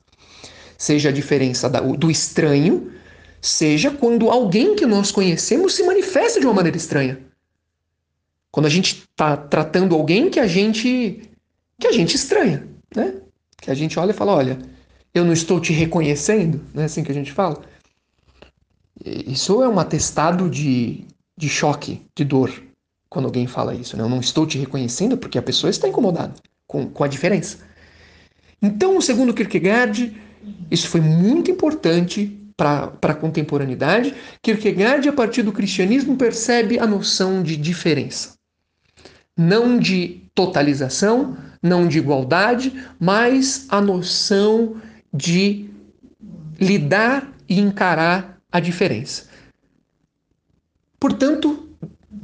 Seja 0.79 1.09
a 1.09 1.13
diferença 1.13 1.69
do 1.69 2.11
estranho, 2.11 2.93
seja 3.41 3.91
quando 3.91 4.31
alguém 4.31 4.75
que 4.75 4.87
nós 4.87 5.11
conhecemos 5.13 5.75
se 5.75 5.83
manifesta 5.83 6.41
de 6.41 6.47
uma 6.47 6.55
maneira 6.55 6.77
estranha. 6.77 7.19
Quando 8.51 8.67
a 8.67 8.71
gente 8.71 9.07
está 9.11 9.37
tratando 9.37 9.95
alguém 9.95 10.31
que 10.31 10.41
a 10.41 10.47
gente 10.47 11.21
que 11.79 11.87
a 11.87 11.93
gente 11.93 12.17
estranha, 12.17 12.67
né? 12.95 13.15
Que 13.59 13.71
a 13.71 13.75
gente 13.75 13.99
olha 13.99 14.11
e 14.11 14.15
fala, 14.15 14.35
olha, 14.35 14.59
eu 15.13 15.25
não 15.25 15.33
estou 15.33 15.61
te 15.61 15.73
reconhecendo, 15.73 16.61
não 16.73 16.83
é 16.83 16.87
assim 16.87 17.05
que 17.05 17.13
a 17.13 17.15
gente 17.15 17.33
fala? 17.33 17.63
Isso 19.05 19.63
é 19.63 19.69
um 19.69 19.79
atestado 19.79 20.49
de, 20.49 21.05
de 21.37 21.49
choque, 21.49 22.03
de 22.15 22.25
dor, 22.25 22.51
quando 23.09 23.27
alguém 23.27 23.47
fala 23.47 23.75
isso. 23.75 23.97
Né? 23.97 24.03
Eu 24.03 24.09
não 24.09 24.21
estou 24.21 24.47
te 24.47 24.59
reconhecendo 24.59 25.17
porque 25.17 25.39
a 25.39 25.43
pessoa 25.43 25.71
está 25.71 25.87
incomodada 25.87 26.35
com, 26.67 26.89
com 26.89 27.05
a 27.05 27.09
diferença. 27.09 27.59
Então, 28.61 29.01
segundo 29.01 29.35
Kierkegaard, 29.35 30.19
isso 30.71 30.89
foi 30.89 31.01
muito 31.01 31.51
importante 31.51 32.39
para 32.57 32.93
a 33.03 33.15
contemporaneidade. 33.15 34.15
Kierkegaard, 34.41 35.09
a 35.09 35.13
partir 35.13 35.43
do 35.43 35.53
cristianismo, 35.53 36.17
percebe 36.17 36.79
a 36.79 36.87
noção 36.87 37.43
de 37.43 37.57
diferença. 37.57 38.35
Não 39.37 39.79
de 39.79 40.23
totalização, 40.35 41.37
não 41.63 41.87
de 41.87 41.99
igualdade, 41.99 42.73
mas 42.99 43.67
a 43.69 43.81
noção 43.81 44.77
de 45.13 45.69
lidar 46.59 47.31
e 47.49 47.61
encarar 47.61 48.39
a 48.51 48.59
diferença. 48.59 49.27
Portanto, 50.99 51.69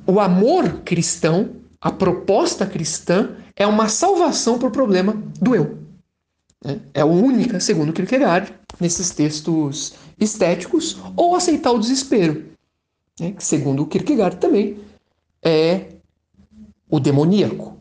o 0.07 0.19
amor 0.19 0.81
cristão, 0.85 1.57
a 1.81 1.91
proposta 1.91 2.65
cristã, 2.65 3.37
é 3.55 3.67
uma 3.67 3.89
salvação 3.89 4.59
para 4.59 4.69
o 4.69 4.73
problema 4.73 5.13
do 5.41 5.55
eu. 5.55 5.82
É 6.95 7.01
a 7.01 7.07
única, 7.07 7.59
segundo 7.59 7.93
Kierkegaard, 7.93 8.55
nesses 8.81 9.11
textos 9.11 9.95
estéticos, 10.19 10.97
ou 11.17 11.35
aceitar 11.35 11.73
o 11.73 11.79
desespero, 11.79 12.53
né? 13.19 13.33
que, 13.33 13.45
segundo 13.45 13.87
Kierkegaard 13.87 14.37
também, 14.37 14.79
é 15.43 15.89
o 16.89 17.01
demoníaco. 17.01 17.79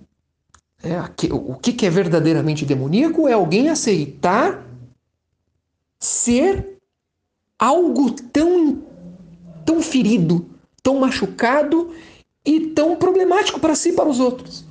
É, 0.84 1.00
o 1.32 1.56
que 1.56 1.86
é 1.86 1.90
verdadeiramente 1.92 2.66
demoníaco 2.66 3.28
é 3.28 3.34
alguém 3.34 3.70
aceitar 3.70 4.66
ser 6.00 6.80
algo 7.60 8.12
tão, 8.12 8.82
tão 9.64 9.80
ferido, 9.80 10.50
tão 10.82 11.00
machucado 11.00 11.94
e 12.44 12.68
tão 12.70 12.96
problemático 12.96 13.60
para 13.60 13.76
si 13.76 13.90
e 13.90 13.94
para 13.94 14.10
os 14.10 14.20
outros. 14.20 14.66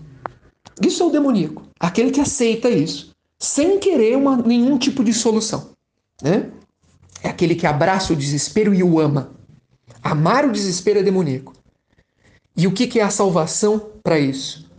Isso 0.84 1.00
é 1.04 1.06
o 1.06 1.10
demoníaco, 1.10 1.62
aquele 1.78 2.10
que 2.10 2.20
aceita 2.20 2.68
isso, 2.68 3.09
sem 3.40 3.78
querer 3.78 4.16
uma, 4.16 4.36
nenhum 4.36 4.76
tipo 4.76 5.02
de 5.02 5.14
solução. 5.14 5.70
Né? 6.22 6.50
É 7.22 7.30
aquele 7.30 7.54
que 7.54 7.66
abraça 7.66 8.12
o 8.12 8.16
desespero 8.16 8.74
e 8.74 8.82
o 8.82 9.00
ama. 9.00 9.32
Amar 10.02 10.44
o 10.44 10.52
desespero 10.52 11.00
é 11.00 11.02
demoníaco. 11.02 11.54
E 12.54 12.66
o 12.66 12.72
que, 12.72 12.86
que 12.86 13.00
é 13.00 13.02
a 13.02 13.10
salvação 13.10 13.92
para 14.02 14.18
isso? 14.18 14.70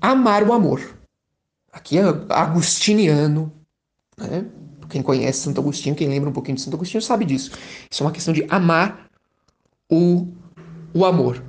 Amar 0.00 0.44
o 0.44 0.52
amor. 0.52 0.96
Aqui 1.72 1.98
é 1.98 2.04
agustiniano, 2.30 3.52
né? 4.16 4.46
Quem 4.88 5.02
conhece 5.02 5.40
Santo 5.40 5.60
Agostinho, 5.60 5.96
quem 5.96 6.08
lembra 6.08 6.30
um 6.30 6.32
pouquinho 6.32 6.54
de 6.54 6.62
Santo 6.62 6.74
Agostinho, 6.74 7.02
sabe 7.02 7.24
disso. 7.24 7.50
Isso 7.90 8.02
é 8.02 8.06
uma 8.06 8.12
questão 8.12 8.32
de 8.32 8.46
amar 8.48 9.10
o, 9.90 10.28
o 10.94 11.04
amor. 11.04 11.42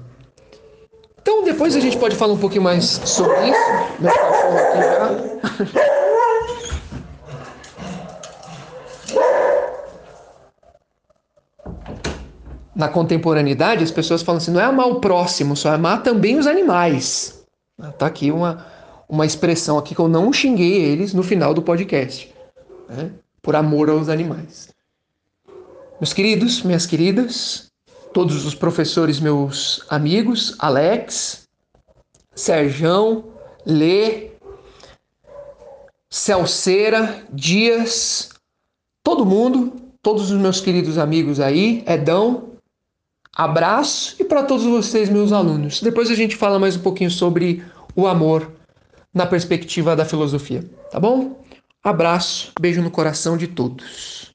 Então, 1.22 1.43
depois 1.43 1.76
a 1.76 1.80
gente 1.80 1.98
pode 1.98 2.15
falar 2.15 2.34
um 2.34 2.39
pouquinho 2.39 2.63
mais 2.63 2.86
sobre 2.86 3.50
isso. 3.50 3.60
Meu 4.00 4.12
cachorro 4.12 4.58
aqui 4.58 5.76
já. 5.76 5.98
Na 12.78 12.88
contemporaneidade, 12.88 13.84
as 13.84 13.92
pessoas 13.92 14.22
falam 14.22 14.38
assim: 14.38 14.52
não 14.52 14.62
é 14.62 14.63
amar 14.63 14.88
o 14.88 15.02
próximo, 15.02 15.56
só 15.58 15.72
é 15.72 15.76
amar 15.76 16.04
também 16.04 16.38
os 16.38 16.46
animais. 16.46 17.44
Tá 17.98 18.06
aqui 18.06 18.32
uma, 18.32 18.66
uma 19.10 19.26
expressão 19.26 19.78
aqui 19.78 19.96
que 19.96 20.02
eu 20.02 20.08
não 20.08 20.32
xinguei 20.32 20.84
eles 20.84 21.13
no 21.13 21.24
final 21.24 21.54
do 21.54 21.62
podcast. 21.62 22.32
Né? 22.88 23.12
por 23.48 23.56
amor 23.56 23.90
aos 23.90 24.10
animais. 24.10 24.68
Meus 26.02 26.12
queridos, 26.12 26.63
minhas 26.63 26.86
queridas, 26.86 27.72
todos 28.13 28.46
os 28.46 28.54
professores, 28.54 29.22
meus 29.22 29.86
amigos, 29.90 30.54
Alex, 30.60 31.48
Serjão, 32.36 33.24
Lê, 33.66 34.32
Celceira, 36.10 37.26
Dias, 37.32 38.28
todo 39.02 39.26
mundo, 39.26 39.72
todos 40.02 40.30
os 40.30 40.38
meus 40.38 40.60
queridos 40.60 40.98
amigos 40.98 41.40
aí, 41.40 41.86
Edão, 41.88 42.50
abraço 43.38 44.15
e 44.19 44.23
para 44.23 44.41
todos 44.41 44.65
vocês, 44.65 45.10
meus 45.10 45.32
alunos. 45.32 45.80
Depois 45.80 46.10
a 46.10 46.15
gente 46.15 46.36
fala 46.36 46.58
mais 46.58 46.76
um 46.76 46.82
pouquinho 46.82 47.12
sobre 47.12 47.63
o 47.95 48.08
amor 48.08 48.52
na 49.13 49.28
perspectiva 49.28 49.95
da 49.95 50.04
filosofia, 50.04 50.67
tá 50.89 51.00
bom? 51.00 51.39
Abraço, 51.84 52.52
beijo 52.60 52.82
no 52.82 52.89
coração 52.89 53.38
de 53.38 53.47
todos. 53.47 54.34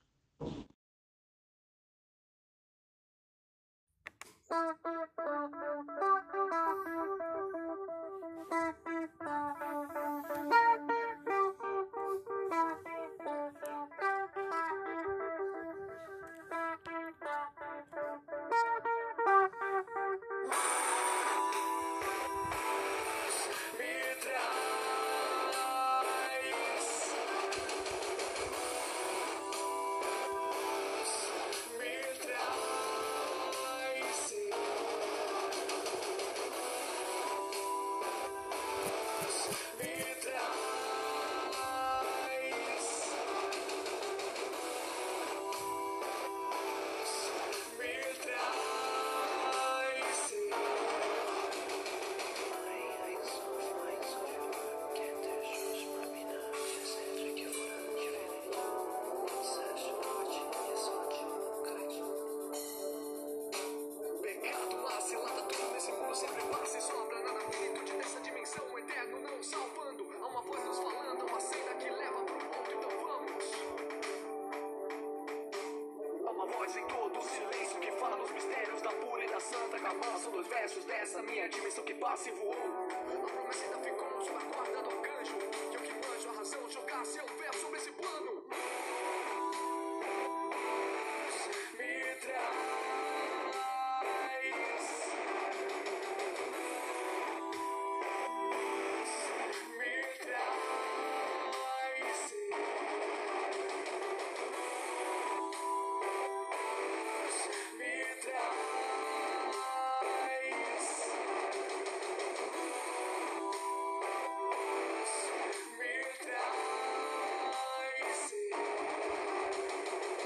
Dois 80.33 80.47
versos 80.49 80.85
dessa 80.85 81.23
minha 81.23 81.49
dimensão 81.49 81.85
que 81.85 81.95
passa 81.95 82.29
e 82.29 82.33
voou. 82.33 82.52